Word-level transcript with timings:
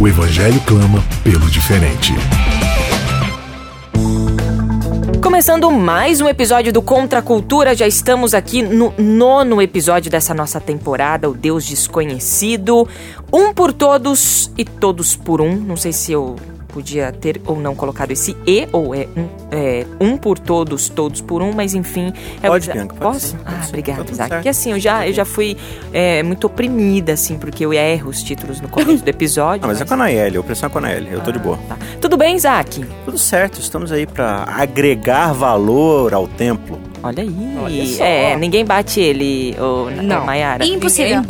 O 0.00 0.06
evangelho 0.06 0.60
clama 0.60 1.02
pelo 1.24 1.50
diferente. 1.50 2.12
Começando 5.20 5.68
mais 5.72 6.20
um 6.20 6.28
episódio 6.28 6.72
do 6.72 6.80
Contra 6.80 7.18
a 7.18 7.22
Cultura, 7.22 7.74
já 7.74 7.84
estamos 7.84 8.32
aqui 8.32 8.62
no 8.62 8.94
nono 8.96 9.60
episódio 9.60 10.08
dessa 10.08 10.32
nossa 10.32 10.60
temporada, 10.60 11.28
o 11.28 11.34
Deus 11.34 11.66
Desconhecido. 11.66 12.88
Um 13.32 13.52
por 13.52 13.72
todos 13.72 14.52
e 14.56 14.64
todos 14.64 15.16
por 15.16 15.40
um. 15.40 15.56
Não 15.56 15.76
sei 15.76 15.92
se 15.92 16.12
eu 16.12 16.36
podia 16.68 17.10
ter 17.10 17.40
ou 17.46 17.58
não 17.58 17.74
colocado 17.74 18.10
esse 18.10 18.36
E, 18.46 18.68
ou 18.72 18.94
é 18.94 19.08
um, 19.16 19.28
é, 19.50 19.86
um 20.00 20.16
por 20.16 20.38
todos, 20.38 20.88
todos 20.88 21.20
por 21.20 21.42
um, 21.42 21.52
mas 21.52 21.74
enfim. 21.74 22.12
É 22.42 22.48
pode, 22.48 22.70
o, 22.70 22.72
Bianca, 22.72 22.94
pode 22.94 23.08
Posso? 23.08 23.28
Sim, 23.28 23.38
ah, 23.44 23.64
obrigada, 23.68 24.10
Isaac. 24.10 24.30
Porque 24.30 24.48
assim, 24.48 24.72
eu 24.72 24.78
já, 24.78 25.06
eu 25.06 25.12
já 25.12 25.24
fui 25.24 25.56
é, 25.92 26.22
muito 26.22 26.46
oprimida, 26.46 27.12
assim, 27.12 27.38
porque 27.38 27.64
eu 27.64 27.72
erro 27.72 28.10
os 28.10 28.22
títulos 28.22 28.60
no 28.60 28.68
começo 28.68 29.02
do 29.02 29.08
episódio. 29.08 29.64
ah, 29.64 29.68
mas, 29.68 29.78
mas... 29.78 29.80
é 29.80 29.84
com 29.88 29.94
a 29.94 29.96
Naeli, 29.96 30.36
a 30.36 30.40
opressão 30.40 30.68
é 30.68 30.70
com 30.70 30.78
a 30.78 30.80
Naeli, 30.82 31.12
eu 31.12 31.20
tô 31.20 31.30
ah, 31.30 31.32
de 31.32 31.38
boa. 31.38 31.58
Tá. 31.68 31.76
Tudo 32.00 32.16
bem, 32.16 32.36
Isaac? 32.36 32.84
Tudo 33.04 33.18
certo, 33.18 33.60
estamos 33.60 33.90
aí 33.90 34.06
para 34.06 34.44
agregar 34.48 35.32
valor 35.32 36.12
ao 36.12 36.28
templo. 36.28 36.78
Olha 37.02 37.22
aí. 37.22 37.56
Olha 37.62 38.04
é, 38.04 38.36
ninguém 38.36 38.64
bate 38.64 39.00
ele, 39.00 39.56
ou 39.58 39.90
não, 39.90 40.26
Maiara. 40.26 40.64
Impossível. 40.66 41.22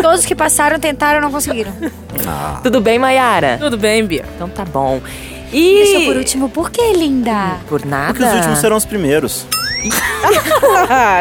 Todos 0.00 0.24
que 0.24 0.34
passaram 0.34 0.78
tentaram 0.78 1.20
não 1.20 1.30
conseguiram. 1.30 1.72
Ah. 2.26 2.60
Tudo 2.62 2.80
bem, 2.80 2.98
Maiara? 2.98 3.58
Tudo 3.58 3.76
bem, 3.76 4.04
Bia. 4.04 4.24
Então 4.34 4.48
tá 4.48 4.64
bom. 4.64 5.00
E... 5.52 5.74
Deixou 5.84 6.04
por 6.06 6.16
último, 6.16 6.48
por 6.48 6.70
que, 6.70 6.92
linda? 6.92 7.58
Por 7.68 7.84
nada. 7.84 8.12
Porque 8.12 8.24
os 8.24 8.34
últimos 8.34 8.58
serão 8.58 8.76
os 8.76 8.84
primeiros. 8.84 9.46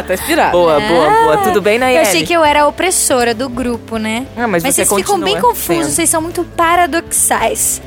tá 0.08 0.14
inspirado. 0.14 0.52
Boa, 0.52 0.80
boa, 0.80 1.09
boa. 1.09 1.38
Tudo 1.38 1.62
bem, 1.62 1.78
Nayeli? 1.78 2.03
Eu 2.03 2.09
achei 2.09 2.25
que 2.25 2.34
eu 2.34 2.44
era 2.44 2.64
a 2.64 2.67
opressora 2.67 3.34
do 3.34 3.47
grupo, 3.47 3.97
né? 3.97 4.25
Ah, 4.36 4.47
mas, 4.47 4.64
mas 4.64 4.75
vocês 4.75 4.92
ficam 4.92 5.20
bem 5.20 5.39
confusos, 5.39 5.94
vocês 5.94 6.09
são 6.09 6.22
muito 6.22 6.44
paradoxais. 6.44 7.81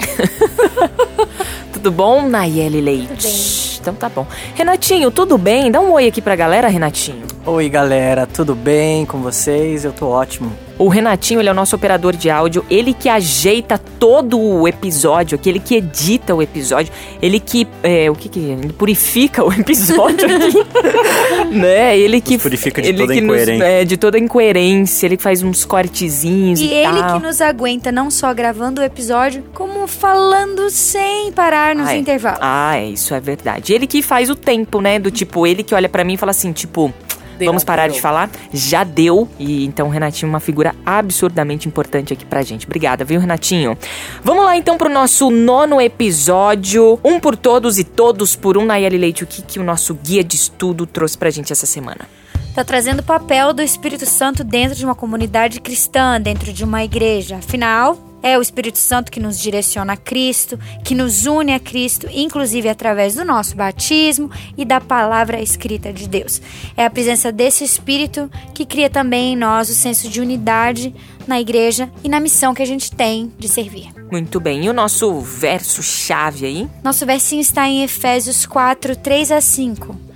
tudo 1.73 1.91
bom, 1.91 2.29
Nayeli 2.29 2.81
Leite? 2.81 3.09
Tudo 3.09 3.23
bem. 3.23 3.69
Então 3.81 3.95
tá 3.95 4.09
bom. 4.09 4.27
Renatinho, 4.55 5.11
tudo 5.11 5.39
bem? 5.39 5.71
Dá 5.71 5.81
um 5.81 5.93
oi 5.93 6.07
aqui 6.07 6.21
pra 6.21 6.37
galera, 6.37 6.69
Renatinho. 6.69 7.27
Oi, 7.47 7.69
galera, 7.69 8.27
tudo 8.27 8.55
bem 8.55 9.07
com 9.07 9.19
vocês? 9.19 9.85
Eu 9.85 9.93
tô 9.93 10.09
ótimo. 10.09 10.68
O 10.79 10.89
Renatinho, 10.89 11.41
ele 11.41 11.49
é 11.49 11.53
o 11.53 11.55
nosso 11.55 11.75
operador 11.75 12.15
de 12.15 12.31
áudio, 12.31 12.65
ele 12.71 12.95
que 12.95 13.09
ajeita 13.09 13.77
todo 13.77 14.39
o 14.39 14.69
episódio 14.69 15.35
aqui, 15.35 15.49
ele 15.49 15.59
que 15.59 15.75
edita 15.75 16.35
o 16.35 16.41
episódio, 16.41 16.93
ele 17.21 17.41
que, 17.41 17.67
é, 17.83 18.09
o 18.09 18.15
que 18.15 18.29
que, 18.29 18.39
ele 18.39 18.73
purifica 18.73 19.45
o 19.45 19.51
episódio 19.53 20.27
aqui, 20.37 21.51
né? 21.51 21.99
Ele 21.99 22.21
que... 22.21 22.35
Nos 22.35 22.43
purifica 22.43 22.81
de 22.81 22.93
toda 22.93 23.15
incoerência. 23.17 23.55
Nos, 23.55 23.63
é, 23.63 23.85
de 23.85 23.97
toda 23.97 24.19
incoerência, 24.19 25.07
ele 25.07 25.17
faz 25.17 25.43
uns 25.43 25.65
cortezinhos 25.65 26.61
e, 26.61 26.67
e 26.67 26.73
ele 26.73 27.01
tal. 27.01 27.19
que 27.19 27.27
nos 27.27 27.41
aguenta 27.41 27.91
não 27.91 28.09
só 28.09 28.33
gravando 28.33 28.81
o 28.81 28.85
episódio, 28.85 29.43
como 29.53 29.87
falando 29.89 30.71
sem 30.71 31.33
parar 31.33 31.75
nos 31.75 31.89
é. 31.89 31.97
intervalos. 31.97 32.39
Ah, 32.41 32.77
é, 32.77 32.87
isso 32.87 33.13
é 33.15 33.21
verdade. 33.21 33.73
Ele 33.73 33.87
que 33.87 34.01
faz 34.01 34.31
o 34.31 34.37
tempo, 34.37 34.81
né, 34.81 35.01
do 35.01 35.11
tipo, 35.11 35.45
ele 35.45 35.65
que 35.65 35.75
olha 35.75 35.89
para 35.89 36.05
mim 36.05 36.15
e 36.15 36.17
fala 36.17 36.31
assim, 36.31 36.53
tipo... 36.53 36.95
Deu, 37.39 37.47
Vamos 37.47 37.65
parar 37.65 37.87
deu. 37.87 37.95
de 37.95 38.01
falar? 38.01 38.31
Já 38.53 38.85
deu. 38.85 39.29
E 39.39 39.65
então 39.65 39.89
Renatinho 39.89 40.29
é 40.29 40.31
uma 40.31 40.41
figura 40.41 40.75
absurdamente 40.85 41.69
importante 41.69 42.13
aqui 42.13 42.25
pra 42.25 42.43
gente. 42.43 42.67
Obrigada, 42.67 43.05
viu, 43.05 43.21
Renatinho? 43.21 43.79
Vamos 44.23 44.45
lá 44.45 44.57
então 44.57 44.77
pro 44.77 44.89
nosso 44.89 45.31
nono 45.31 45.81
episódio. 45.81 46.99
Um 47.05 47.21
por 47.21 47.37
todos 47.37 47.79
e 47.79 47.85
todos 47.85 48.35
por 48.37 48.57
um. 48.59 48.65
Nayeli 48.65 48.99
Leite, 48.99 49.25
o 49.25 49.27
que, 49.27 49.41
que 49.43 49.59
o 49.59 49.65
nosso 49.65 49.95
guia 49.95 50.23
de 50.25 50.37
estudo 50.37 50.87
trouxe 50.87 51.17
pra 51.17 51.31
gente 51.31 51.53
essa 51.53 51.67
semana? 51.67 52.09
Tá 52.55 52.65
trazendo 52.65 53.01
o 53.01 53.05
papel 53.05 53.53
do 53.53 53.63
Espírito 53.63 54.05
Santo 54.05 54.43
dentro 54.43 54.77
de 54.77 54.85
uma 54.85 54.95
comunidade 54.95 55.61
cristã, 55.61 56.21
dentro 56.21 56.53
de 56.53 56.65
uma 56.65 56.83
igreja. 56.83 57.37
Afinal, 57.37 57.97
é 58.23 58.39
o 58.39 58.43
Espírito 58.43 58.79
Santo 58.79 59.11
que 59.11 59.21
nos 59.21 59.39
direciona 59.39 59.95
a 59.95 59.97
Cristo, 59.97 60.59
que 60.85 60.95
nos 60.95 61.27
une 61.27 61.53
a 61.53 61.61
Cristo, 61.61 62.09
inclusive 62.13 62.69
através 62.69 63.15
do 63.15 63.25
nosso 63.25 63.57
batismo 63.57 64.31
e 64.57 64.65
da 64.65 64.81
palavra 64.81 65.41
escrita 65.41 65.93
de 65.93 66.09
Deus. 66.09 66.41
É 66.77 66.85
a 66.85 66.91
presença 66.91 67.31
desse 67.31 67.65
Espírito 67.65 68.31
que 68.55 68.67
cria 68.67 68.91
também 68.91 69.33
em 69.33 69.37
nós 69.37 69.71
o 69.71 69.75
senso 69.75 70.09
de 70.09 70.21
unidade 70.21 70.95
na 71.27 71.41
igreja 71.41 71.91
e 72.03 72.09
na 72.09 72.21
missão 72.21 72.55
que 72.55 72.63
a 72.63 72.67
gente 72.67 72.91
tem 72.91 73.33
de 73.39 73.49
servir. 73.49 73.93
Muito 74.11 74.41
bem. 74.41 74.65
E 74.65 74.71
o 74.71 74.73
nosso 74.73 75.21
verso-chave 75.21 76.47
aí? 76.47 76.69
Nosso 76.83 77.05
versinho 77.05 77.43
está 77.43 77.69
em 77.69 77.83
Efésios 77.83 78.47
4, 78.47 78.97
3 78.97 79.33
a 79.33 79.41
5. 79.41 80.08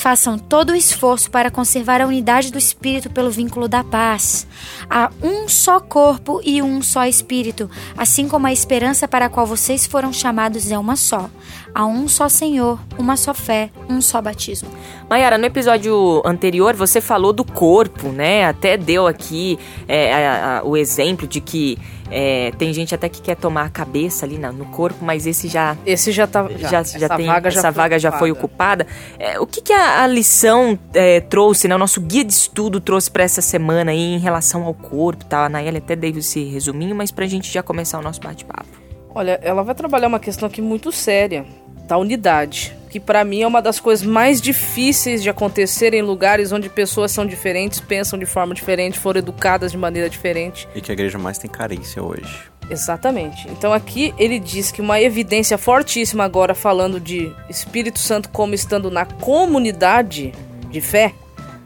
Façam 0.00 0.38
todo 0.38 0.70
o 0.70 0.74
esforço 0.74 1.30
para 1.30 1.50
conservar 1.50 2.00
a 2.00 2.06
unidade 2.06 2.50
do 2.50 2.56
espírito 2.56 3.10
pelo 3.10 3.30
vínculo 3.30 3.68
da 3.68 3.84
paz. 3.84 4.46
Há 4.88 5.10
um 5.22 5.46
só 5.46 5.78
corpo 5.78 6.40
e 6.42 6.62
um 6.62 6.80
só 6.80 7.04
espírito, 7.04 7.70
assim 7.98 8.26
como 8.26 8.46
a 8.46 8.52
esperança 8.52 9.06
para 9.06 9.26
a 9.26 9.28
qual 9.28 9.44
vocês 9.44 9.84
foram 9.84 10.10
chamados 10.10 10.70
é 10.70 10.78
uma 10.78 10.96
só. 10.96 11.28
Há 11.74 11.84
um 11.84 12.08
só 12.08 12.30
Senhor, 12.30 12.80
uma 12.98 13.14
só 13.14 13.34
fé, 13.34 13.68
um 13.90 14.00
só 14.00 14.22
batismo. 14.22 14.70
Mayara, 15.06 15.36
no 15.36 15.44
episódio 15.44 16.22
anterior 16.24 16.74
você 16.74 17.02
falou 17.02 17.34
do 17.34 17.44
corpo, 17.44 18.08
né? 18.08 18.46
Até 18.46 18.78
deu 18.78 19.06
aqui 19.06 19.58
é, 19.86 20.14
a, 20.14 20.60
a, 20.60 20.64
o 20.64 20.78
exemplo 20.78 21.28
de 21.28 21.42
que 21.42 21.76
é, 22.10 22.52
tem 22.58 22.72
gente 22.72 22.94
até 22.94 23.08
que 23.08 23.22
quer 23.22 23.36
tomar 23.36 23.64
a 23.64 23.68
cabeça 23.68 24.26
ali 24.26 24.38
no 24.38 24.66
corpo, 24.66 25.04
mas 25.04 25.26
esse 25.26 25.48
já. 25.48 25.76
Esse 25.86 26.10
já 26.10 26.26
tá. 26.26 26.48
Já, 26.56 26.82
já, 26.82 26.98
já 26.98 27.08
tem. 27.16 27.26
Vaga 27.26 27.50
já 27.50 27.60
essa 27.60 27.70
vaga 27.70 27.96
ocupada. 27.96 27.98
já 27.98 28.12
foi 28.12 28.32
ocupada. 28.32 28.86
É, 29.18 29.38
o 29.38 29.46
que, 29.46 29.60
que 29.62 29.72
a, 29.72 30.02
a 30.02 30.06
lição 30.06 30.78
é, 30.92 31.20
trouxe, 31.20 31.68
né? 31.68 31.74
O 31.74 31.78
nosso 31.78 32.00
guia 32.00 32.24
de 32.24 32.32
estudo 32.32 32.80
trouxe 32.80 33.10
para 33.10 33.22
essa 33.22 33.40
semana 33.40 33.92
aí 33.92 34.14
em 34.14 34.18
relação 34.18 34.64
ao 34.64 34.74
corpo, 34.74 35.24
tá? 35.24 35.46
A 35.46 35.48
Nayeli 35.48 35.78
até 35.78 35.94
deu 35.94 36.10
esse 36.10 36.44
resuminho, 36.44 36.96
mas 36.96 37.10
pra 37.10 37.26
gente 37.26 37.50
já 37.50 37.62
começar 37.62 37.98
o 37.98 38.02
nosso 38.02 38.20
bate-papo. 38.20 38.68
Olha, 39.14 39.38
ela 39.42 39.62
vai 39.62 39.74
trabalhar 39.74 40.08
uma 40.08 40.20
questão 40.20 40.46
aqui 40.48 40.62
muito 40.62 40.92
séria, 40.92 41.44
da 41.86 41.96
unidade 41.96 42.79
que 42.90 42.98
para 42.98 43.24
mim 43.24 43.42
é 43.42 43.46
uma 43.46 43.62
das 43.62 43.78
coisas 43.78 44.04
mais 44.04 44.40
difíceis 44.40 45.22
de 45.22 45.30
acontecer 45.30 45.94
em 45.94 46.02
lugares 46.02 46.50
onde 46.50 46.68
pessoas 46.68 47.12
são 47.12 47.24
diferentes, 47.24 47.80
pensam 47.80 48.18
de 48.18 48.26
forma 48.26 48.52
diferente, 48.52 48.98
foram 48.98 49.20
educadas 49.20 49.70
de 49.70 49.78
maneira 49.78 50.10
diferente. 50.10 50.68
E 50.74 50.80
que 50.80 50.90
a 50.90 50.94
igreja 50.94 51.16
mais 51.16 51.38
tem 51.38 51.48
carência 51.48 52.02
hoje. 52.02 52.50
Exatamente. 52.68 53.48
Então 53.48 53.72
aqui 53.72 54.12
ele 54.18 54.40
diz 54.40 54.72
que 54.72 54.80
uma 54.80 55.00
evidência 55.00 55.56
fortíssima 55.56 56.24
agora 56.24 56.54
falando 56.54 57.00
de 57.00 57.32
Espírito 57.48 58.00
Santo 58.00 58.28
como 58.28 58.54
estando 58.54 58.90
na 58.90 59.04
comunidade 59.04 60.32
de 60.68 60.80
fé, 60.80 61.14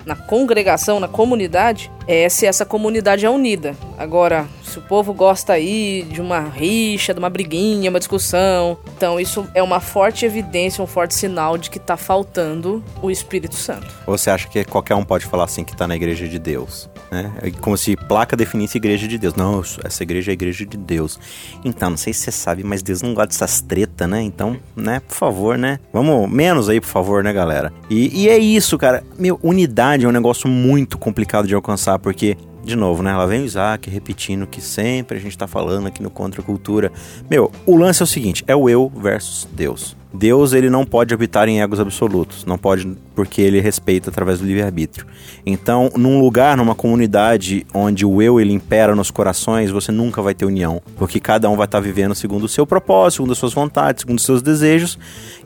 na 0.04 0.14
congregação, 0.14 1.00
na 1.00 1.08
comunidade, 1.08 1.90
é 2.06 2.28
se 2.28 2.46
essa 2.46 2.64
comunidade 2.64 3.24
é 3.24 3.30
unida. 3.30 3.76
Agora, 3.96 4.46
se 4.62 4.78
o 4.78 4.82
povo 4.82 5.14
gosta 5.14 5.52
aí 5.52 6.04
de 6.10 6.20
uma 6.20 6.40
rixa, 6.40 7.12
de 7.14 7.18
uma 7.18 7.30
briguinha, 7.30 7.90
uma 7.90 7.98
discussão, 7.98 8.76
então 8.96 9.20
isso 9.20 9.46
é 9.54 9.62
uma 9.62 9.78
forte 9.78 10.26
evidência, 10.26 10.82
um 10.82 10.86
forte 10.86 11.14
sinal 11.14 11.56
de 11.56 11.70
que 11.70 11.78
está 11.78 11.96
faltando 11.96 12.82
o 13.00 13.10
Espírito 13.10 13.54
Santo. 13.54 13.86
Você 14.06 14.30
acha 14.30 14.48
que 14.48 14.64
qualquer 14.64 14.94
um 14.94 15.04
pode 15.04 15.26
falar 15.26 15.44
assim 15.44 15.64
que 15.64 15.72
está 15.72 15.86
na 15.86 15.94
igreja 15.94 16.26
de 16.26 16.38
Deus? 16.38 16.88
Né? 17.10 17.32
É 17.42 17.50
como 17.52 17.76
se 17.78 17.96
placa 17.96 18.36
definisse 18.36 18.76
igreja 18.76 19.06
de 19.06 19.16
Deus. 19.16 19.34
Não, 19.34 19.62
essa 19.84 20.02
igreja 20.02 20.30
é 20.30 20.32
a 20.32 20.34
igreja 20.34 20.66
de 20.66 20.76
Deus. 20.76 21.18
Então, 21.64 21.90
não 21.90 21.96
sei 21.96 22.12
se 22.12 22.20
você 22.20 22.32
sabe, 22.32 22.64
mas 22.64 22.82
Deus 22.82 23.02
não 23.02 23.14
gosta 23.14 23.28
dessas 23.28 23.60
tretas, 23.60 24.08
né? 24.08 24.20
Então, 24.22 24.56
né, 24.74 25.00
por 25.00 25.14
favor, 25.14 25.56
né? 25.56 25.78
Vamos 25.92 26.28
menos 26.28 26.68
aí, 26.68 26.80
por 26.80 26.88
favor, 26.88 27.22
né, 27.22 27.32
galera? 27.32 27.72
E, 27.88 28.24
e 28.24 28.28
é 28.28 28.36
isso, 28.36 28.76
cara. 28.76 29.04
Meu, 29.16 29.38
unidade 29.42 30.04
é 30.04 30.08
um 30.08 30.12
negócio 30.12 30.48
muito 30.48 30.98
complicado 30.98 31.46
de 31.46 31.54
alcançar, 31.54 31.93
porque 31.98 32.36
de 32.64 32.74
novo, 32.74 33.02
né? 33.02 33.14
Lá 33.14 33.26
vem 33.26 33.42
o 33.42 33.44
Isaac 33.44 33.90
repetindo 33.90 34.46
que 34.46 34.60
sempre 34.60 35.18
a 35.18 35.20
gente 35.20 35.36
tá 35.36 35.46
falando 35.46 35.86
aqui 35.86 36.02
no 36.02 36.10
Contra 36.10 36.42
Cultura. 36.42 36.90
Meu, 37.30 37.52
o 37.66 37.76
lance 37.76 38.02
é 38.02 38.04
o 38.04 38.06
seguinte: 38.06 38.42
é 38.46 38.56
o 38.56 38.68
eu 38.68 38.90
versus 38.96 39.46
Deus. 39.52 39.94
Deus 40.16 40.52
ele 40.52 40.70
não 40.70 40.86
pode 40.86 41.12
habitar 41.12 41.48
em 41.48 41.60
egos 41.60 41.80
absolutos, 41.80 42.44
não 42.44 42.56
pode 42.56 42.96
porque 43.16 43.42
ele 43.42 43.60
respeita 43.60 44.10
através 44.10 44.38
do 44.38 44.46
livre-arbítrio. 44.46 45.06
Então, 45.44 45.90
num 45.96 46.20
lugar, 46.20 46.56
numa 46.56 46.74
comunidade 46.74 47.66
onde 47.74 48.06
o 48.06 48.22
eu 48.22 48.40
ele 48.40 48.52
impera 48.52 48.94
nos 48.94 49.10
corações, 49.10 49.72
você 49.72 49.90
nunca 49.90 50.22
vai 50.22 50.32
ter 50.32 50.44
união, 50.44 50.80
porque 50.96 51.18
cada 51.18 51.50
um 51.50 51.56
vai 51.56 51.64
estar 51.64 51.80
vivendo 51.80 52.14
segundo 52.14 52.44
o 52.44 52.48
seu 52.48 52.64
propósito, 52.64 53.16
segundo 53.16 53.32
as 53.32 53.38
suas 53.38 53.52
vontades, 53.52 54.02
segundo 54.02 54.18
os 54.18 54.24
seus 54.24 54.40
desejos, 54.40 54.96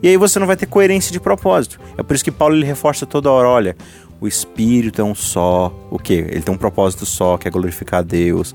e 0.03 0.07
aí 0.07 0.17
você 0.17 0.37
não 0.37 0.45
vai 0.45 0.55
ter 0.55 0.67
coerência 0.67 1.11
de 1.11 1.19
propósito. 1.19 1.79
É 1.97 2.03
por 2.03 2.13
isso 2.13 2.23
que 2.23 2.31
Paulo 2.31 2.55
ele 2.55 2.65
reforça 2.65 3.07
toda 3.07 3.31
hora, 3.31 3.47
olha, 3.47 3.75
o 4.21 4.27
espírito 4.27 5.01
é 5.01 5.03
um 5.03 5.15
só, 5.15 5.73
o 5.89 5.97
que? 5.97 6.13
Ele 6.13 6.41
tem 6.41 6.53
um 6.53 6.57
propósito 6.57 7.05
só, 7.05 7.37
que 7.37 7.47
é 7.47 7.51
glorificar 7.51 7.99
a 7.99 8.03
Deus. 8.03 8.53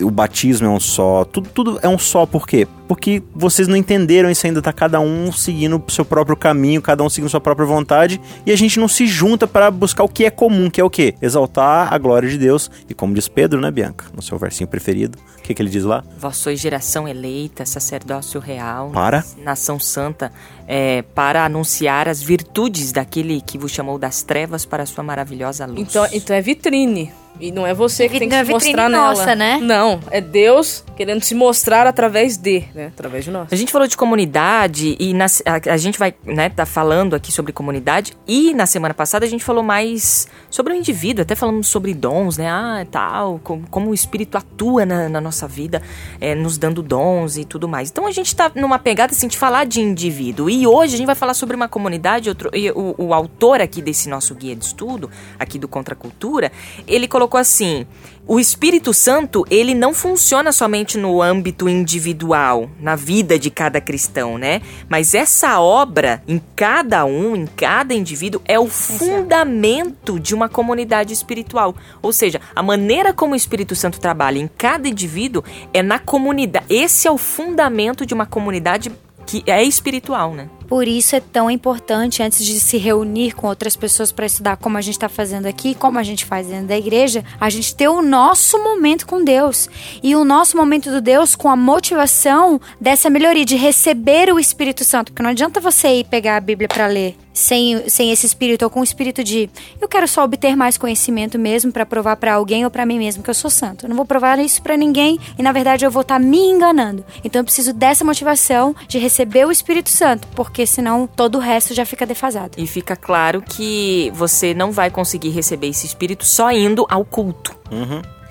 O 0.00 0.10
batismo 0.10 0.66
é 0.66 0.70
um 0.70 0.80
só, 0.80 1.24
tudo, 1.24 1.48
tudo 1.48 1.78
é 1.82 1.88
um 1.88 1.98
só, 1.98 2.26
por 2.26 2.46
quê? 2.46 2.66
Porque 2.86 3.22
vocês 3.34 3.68
não 3.68 3.76
entenderam 3.76 4.30
isso 4.30 4.46
ainda, 4.46 4.62
tá 4.62 4.72
cada 4.72 4.98
um 5.00 5.30
seguindo 5.30 5.82
o 5.86 5.90
seu 5.90 6.04
próprio 6.04 6.36
caminho, 6.36 6.80
cada 6.80 7.02
um 7.02 7.08
seguindo 7.10 7.28
sua 7.30 7.40
própria 7.40 7.66
vontade, 7.66 8.20
e 8.46 8.52
a 8.52 8.56
gente 8.56 8.78
não 8.78 8.88
se 8.88 9.06
junta 9.06 9.46
para 9.46 9.70
buscar 9.70 10.04
o 10.04 10.08
que 10.08 10.24
é 10.24 10.30
comum, 10.30 10.70
que 10.70 10.80
é 10.80 10.84
o 10.84 10.90
quê? 10.90 11.14
Exaltar 11.20 11.92
a 11.92 11.98
glória 11.98 12.28
de 12.28 12.38
Deus, 12.38 12.70
e 12.88 12.94
como 12.94 13.14
diz 13.14 13.28
Pedro, 13.28 13.60
né, 13.60 13.70
Bianca, 13.70 14.06
no 14.14 14.22
seu 14.22 14.38
versinho 14.38 14.68
preferido, 14.68 15.18
o 15.38 15.42
que, 15.42 15.54
que 15.54 15.62
ele 15.62 15.70
diz 15.70 15.84
lá? 15.84 16.02
Vós 16.18 16.36
sois 16.36 16.58
geração 16.60 17.06
eleita, 17.06 17.66
sacerdócio 17.66 18.40
real, 18.40 18.90
Para? 18.90 19.24
nação 19.38 19.78
santa, 19.78 20.32
é, 20.66 21.02
para 21.14 21.44
anunciar 21.44 22.08
as 22.08 22.22
virtudes 22.22 22.92
daquele 22.92 23.40
que 23.40 23.58
vos 23.58 23.70
chamou 23.70 23.98
das 23.98 24.22
trevas 24.22 24.64
para 24.64 24.82
a 24.82 24.86
sua 24.86 25.04
maravilhosa 25.04 25.66
luz. 25.66 25.80
Então, 25.80 26.06
então 26.12 26.34
é 26.34 26.40
vitrine. 26.40 27.12
E 27.40 27.52
não 27.52 27.66
é 27.66 27.72
você 27.72 28.08
que 28.08 28.18
tem 28.18 28.28
que 28.28 28.34
Não 28.34 28.40
é 28.42 28.44
se 28.44 28.52
vitrine 28.52 28.74
mostrar 28.74 28.88
nossa, 28.88 29.34
nela. 29.36 29.36
né? 29.36 29.58
Não, 29.60 30.00
é 30.10 30.20
Deus 30.20 30.84
querendo 30.96 31.22
se 31.22 31.34
mostrar 31.34 31.86
através 31.86 32.36
de, 32.36 32.64
né? 32.74 32.86
Através 32.88 33.24
de 33.24 33.30
nós. 33.30 33.48
A 33.52 33.54
gente 33.56 33.70
falou 33.70 33.86
de 33.86 33.96
comunidade 33.96 34.96
e 34.98 35.14
na- 35.14 35.26
a, 35.46 35.72
a 35.74 35.76
gente 35.76 35.96
vai, 35.98 36.12
né, 36.24 36.48
tá 36.48 36.66
falando 36.66 37.14
aqui 37.14 37.30
sobre 37.30 37.52
comunidade 37.52 38.14
e 38.26 38.52
na 38.54 38.66
semana 38.66 38.92
passada 38.92 39.24
a 39.24 39.28
gente 39.28 39.44
falou 39.44 39.62
mais 39.62 40.26
sobre 40.50 40.72
o 40.72 40.76
indivíduo, 40.76 41.22
até 41.22 41.34
falamos 41.36 41.68
sobre 41.68 41.94
dons, 41.94 42.36
né, 42.36 42.48
ah, 42.50 42.84
tal, 42.90 43.40
como, 43.44 43.64
como 43.70 43.90
o 43.90 43.94
Espírito 43.94 44.36
atua 44.36 44.84
na, 44.84 45.08
na 45.08 45.20
nossa 45.20 45.46
vida, 45.46 45.80
é, 46.20 46.34
nos 46.34 46.58
dando 46.58 46.82
dons 46.82 47.36
e 47.36 47.44
tudo 47.44 47.68
mais. 47.68 47.90
Então 47.90 48.06
a 48.06 48.10
gente 48.10 48.34
tá 48.34 48.50
numa 48.56 48.78
pegada 48.78 49.12
assim 49.12 49.28
de 49.28 49.38
falar 49.38 49.64
de 49.66 49.80
indivíduo 49.80 50.50
e 50.50 50.66
hoje 50.66 50.94
a 50.94 50.96
gente 50.96 51.06
vai 51.06 51.14
falar 51.14 51.34
sobre 51.34 51.54
uma 51.54 51.68
comunidade, 51.68 52.28
outro, 52.28 52.50
e 52.52 52.70
o, 52.72 52.94
o 52.98 53.14
autor 53.14 53.60
aqui 53.60 53.80
desse 53.80 54.08
nosso 54.08 54.34
guia 54.34 54.56
de 54.56 54.64
estudo, 54.64 55.08
aqui 55.38 55.58
do 55.60 55.68
Contra 55.68 55.94
a 55.94 55.96
Cultura, 55.96 56.50
ele 56.86 57.06
colocou 57.06 57.27
assim, 57.36 57.86
o 58.30 58.38
Espírito 58.38 58.92
Santo, 58.92 59.46
ele 59.50 59.74
não 59.74 59.94
funciona 59.94 60.52
somente 60.52 60.98
no 60.98 61.22
âmbito 61.22 61.66
individual, 61.66 62.68
na 62.78 62.94
vida 62.94 63.38
de 63.38 63.50
cada 63.50 63.80
cristão, 63.80 64.36
né? 64.36 64.60
Mas 64.86 65.14
essa 65.14 65.58
obra, 65.58 66.22
em 66.28 66.38
cada 66.54 67.06
um, 67.06 67.34
em 67.34 67.46
cada 67.46 67.94
indivíduo, 67.94 68.42
é 68.44 68.58
o 68.58 68.68
fundamento 68.68 70.20
de 70.20 70.34
uma 70.34 70.46
comunidade 70.46 71.14
espiritual. 71.14 71.74
Ou 72.02 72.12
seja, 72.12 72.38
a 72.54 72.62
maneira 72.62 73.14
como 73.14 73.32
o 73.32 73.36
Espírito 73.36 73.74
Santo 73.74 73.98
trabalha 73.98 74.38
em 74.38 74.46
cada 74.46 74.86
indivíduo 74.86 75.42
é 75.72 75.82
na 75.82 75.98
comunidade. 75.98 76.66
Esse 76.68 77.08
é 77.08 77.10
o 77.10 77.16
fundamento 77.16 78.04
de 78.04 78.12
uma 78.12 78.26
comunidade 78.26 78.92
que 79.24 79.42
é 79.46 79.62
espiritual, 79.62 80.34
né? 80.34 80.50
Por 80.68 80.86
isso 80.86 81.16
é 81.16 81.20
tão 81.20 81.50
importante, 81.50 82.22
antes 82.22 82.44
de 82.44 82.60
se 82.60 82.76
reunir 82.76 83.32
com 83.32 83.46
outras 83.46 83.74
pessoas 83.74 84.12
para 84.12 84.26
estudar 84.26 84.58
como 84.58 84.76
a 84.76 84.82
gente 84.82 84.94
está 84.94 85.08
fazendo 85.08 85.46
aqui, 85.46 85.74
como 85.74 85.98
a 85.98 86.02
gente 86.02 86.26
faz 86.26 86.46
dentro 86.46 86.66
da 86.66 86.76
igreja, 86.76 87.24
a 87.40 87.48
gente 87.48 87.74
ter 87.74 87.88
o 87.88 88.02
nosso 88.02 88.62
momento 88.62 89.06
com 89.06 89.24
Deus. 89.24 89.68
E 90.02 90.14
o 90.14 90.24
nosso 90.24 90.58
momento 90.58 90.90
do 90.90 91.00
Deus 91.00 91.34
com 91.34 91.48
a 91.48 91.56
motivação 91.56 92.60
dessa 92.78 93.08
melhoria, 93.08 93.46
de 93.46 93.56
receber 93.56 94.30
o 94.30 94.38
Espírito 94.38 94.84
Santo. 94.84 95.10
Porque 95.10 95.22
não 95.22 95.30
adianta 95.30 95.58
você 95.58 95.88
ir 96.00 96.04
pegar 96.04 96.36
a 96.36 96.40
Bíblia 96.40 96.68
para 96.68 96.86
ler 96.86 97.16
sem, 97.38 97.88
sem 97.88 98.10
esse 98.10 98.26
espírito, 98.26 98.64
ou 98.64 98.70
com 98.70 98.80
o 98.80 98.84
espírito 98.84 99.22
de 99.22 99.48
eu 99.80 99.88
quero 99.88 100.08
só 100.08 100.24
obter 100.24 100.56
mais 100.56 100.76
conhecimento 100.76 101.38
mesmo 101.38 101.70
para 101.70 101.86
provar 101.86 102.16
para 102.16 102.34
alguém 102.34 102.64
ou 102.64 102.70
para 102.70 102.84
mim 102.84 102.98
mesmo 102.98 103.22
que 103.22 103.30
eu 103.30 103.34
sou 103.34 103.48
santo. 103.48 103.86
Eu 103.86 103.88
não 103.88 103.96
vou 103.96 104.04
provar 104.04 104.38
isso 104.40 104.60
para 104.60 104.76
ninguém 104.76 105.18
e 105.38 105.42
na 105.42 105.52
verdade 105.52 105.84
eu 105.84 105.90
vou 105.90 106.02
estar 106.02 106.18
me 106.18 106.38
enganando. 106.38 107.04
Então 107.22 107.40
eu 107.40 107.44
preciso 107.44 107.72
dessa 107.72 108.04
motivação 108.04 108.74
de 108.88 108.98
receber 108.98 109.46
o 109.46 109.52
Espírito 109.52 109.88
Santo, 109.88 110.26
porque 110.34 110.66
senão 110.66 111.06
todo 111.06 111.36
o 111.36 111.40
resto 111.40 111.72
já 111.74 111.86
fica 111.86 112.04
defasado. 112.04 112.52
E 112.58 112.66
fica 112.66 112.96
claro 112.96 113.40
que 113.40 114.10
você 114.14 114.52
não 114.52 114.72
vai 114.72 114.90
conseguir 114.90 115.30
receber 115.30 115.68
esse 115.68 115.86
espírito 115.86 116.26
só 116.26 116.50
indo 116.50 116.84
ao 116.88 117.04
culto. 117.04 117.56